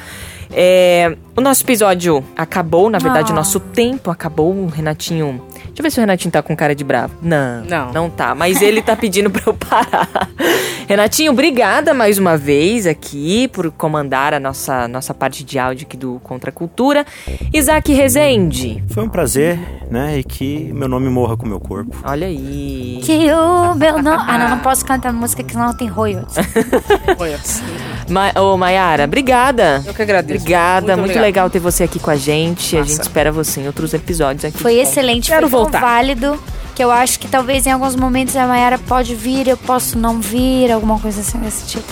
É, 0.53 1.17
o 1.37 1.41
nosso 1.41 1.63
episódio 1.63 2.25
acabou, 2.37 2.91
na 2.91 2.99
verdade, 2.99 3.31
Ah. 3.31 3.33
o 3.33 3.37
nosso 3.37 3.61
tempo 3.61 4.11
acabou. 4.11 4.51
O 4.53 4.67
Renatinho. 4.67 5.41
Deixa 5.71 5.81
eu 5.81 5.83
ver 5.85 5.91
se 5.91 5.99
o 5.99 6.01
Renatinho 6.01 6.33
tá 6.33 6.43
com 6.43 6.55
cara 6.57 6.75
de 6.75 6.85
bravo. 6.85 7.15
Não, 7.23 7.65
Não. 7.65 7.93
não 7.93 8.11
tá. 8.11 8.35
Mas 8.35 8.61
ele 8.61 8.83
tá 8.83 8.95
pedindo 8.97 9.31
pra 9.31 9.43
eu 9.47 9.55
parar. 9.55 10.09
Renatinho, 10.89 11.31
obrigada 11.33 11.95
mais 11.95 12.19
uma 12.19 12.37
vez 12.37 12.87
aqui 12.87 13.47
por 13.49 13.71
comandar 13.71 14.35
a 14.35 14.41
nossa, 14.41 14.89
nossa 14.89 15.15
parte 15.15 15.45
de 15.45 15.59
áudio 15.59 15.87
aqui 15.87 15.97
do 15.97 16.21
Contra 16.25 16.51
a 16.51 16.53
Cultura. 16.53 17.07
Isaac 17.55 17.93
Rezende. 17.93 18.83
Foi 18.89 19.05
um 19.05 19.09
prazer, 19.09 19.59
né? 19.91 20.19
E 20.19 20.25
que 20.25 20.71
meu 20.75 20.89
nome 20.89 21.09
morra 21.09 21.37
com 21.37 21.47
o 21.47 21.49
meu 21.49 21.61
corpo. 21.61 21.97
Olha 22.05 22.27
aí. 22.27 22.99
Que 23.05 23.31
o 23.33 23.75
meu 23.75 24.03
nome. 24.03 24.25
Ah, 24.27 24.39
não, 24.39 24.51
não 24.51 24.59
posso 24.59 24.85
cantar 24.85 25.13
música 25.13 25.43
que 25.45 25.53
senão 25.53 25.73
tem 25.73 25.87
royalties. 25.87 26.37
Ma 28.09 28.33
ô, 28.41 28.57
Mayara, 28.57 29.05
obrigada. 29.05 29.83
Eu 29.87 29.95
que 29.95 30.03
agradeço. 30.03 30.41
Obrigada, 30.41 30.97
muito, 30.97 31.01
obrigado. 31.11 31.23
legal 31.23 31.51
ter 31.51 31.61
você 31.61 31.85
aqui 31.85 31.99
com 32.01 32.11
a 32.11 32.17
gente. 32.17 32.77
A 32.77 32.81
Massa. 32.81 32.91
gente 32.93 33.03
espera 33.03 33.31
você 33.31 33.61
em 33.61 33.67
outros 33.67 33.95
episódios 33.95 34.45
aqui. 34.45 34.59
Foi 34.59 34.75
excelente, 34.79 35.29
Quero 35.31 35.49
tão 35.49 35.60
voltar. 35.63 35.81
válido. 35.81 36.39
Que 36.75 36.83
eu 36.85 36.91
acho 36.91 37.19
que 37.19 37.29
talvez 37.29 37.67
em 37.67 37.73
alguns 37.73 37.95
momentos 37.95 38.35
a 38.37 38.47
Mayara 38.47 38.79
pode 38.79 39.15
vir, 39.15 39.47
eu 39.49 39.57
posso 39.57 39.99
não 39.99 40.21
vir, 40.21 40.71
alguma 40.73 40.99
coisa 40.99 41.21
assim 41.21 41.39
desse 41.39 41.67
tipo. 41.67 41.85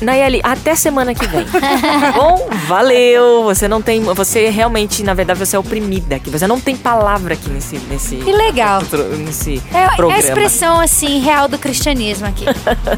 Nayeli, 0.00 0.40
até 0.44 0.76
semana 0.76 1.12
que 1.12 1.26
vem. 1.26 1.44
Tá 1.50 2.12
Bom, 2.14 2.48
valeu. 2.68 3.42
Você 3.44 3.66
não 3.66 3.82
tem. 3.82 4.00
Você 4.00 4.48
realmente, 4.48 5.02
na 5.02 5.12
verdade, 5.12 5.40
você 5.40 5.56
é 5.56 5.58
oprimida 5.58 6.14
aqui. 6.16 6.30
Você 6.30 6.46
não 6.46 6.60
tem 6.60 6.76
palavra 6.76 7.34
aqui 7.34 7.50
nesse. 7.50 7.78
nesse 7.90 8.14
Que 8.16 8.30
legal. 8.30 8.80
nesse 9.18 9.60
É, 9.74 9.78
é 9.78 9.84
a 9.86 9.96
programa. 9.96 10.22
expressão, 10.22 10.78
assim, 10.78 11.18
real 11.18 11.48
do 11.48 11.58
cristianismo 11.58 12.28
aqui. 12.28 12.44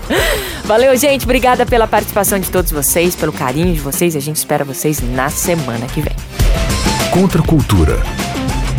Valeu, 0.64 0.94
gente. 0.96 1.24
Obrigada 1.24 1.64
pela 1.64 1.86
participação 1.86 2.38
de 2.38 2.50
todos 2.50 2.70
vocês, 2.70 3.14
pelo 3.16 3.32
carinho 3.32 3.72
de 3.72 3.80
vocês. 3.80 4.14
A 4.14 4.20
gente 4.20 4.36
espera 4.36 4.62
vocês 4.64 5.00
na 5.00 5.30
semana 5.30 5.86
que 5.86 6.02
vem. 6.02 6.14
Contra 7.14 7.40
a 7.40 7.44
cultura. 7.46 8.02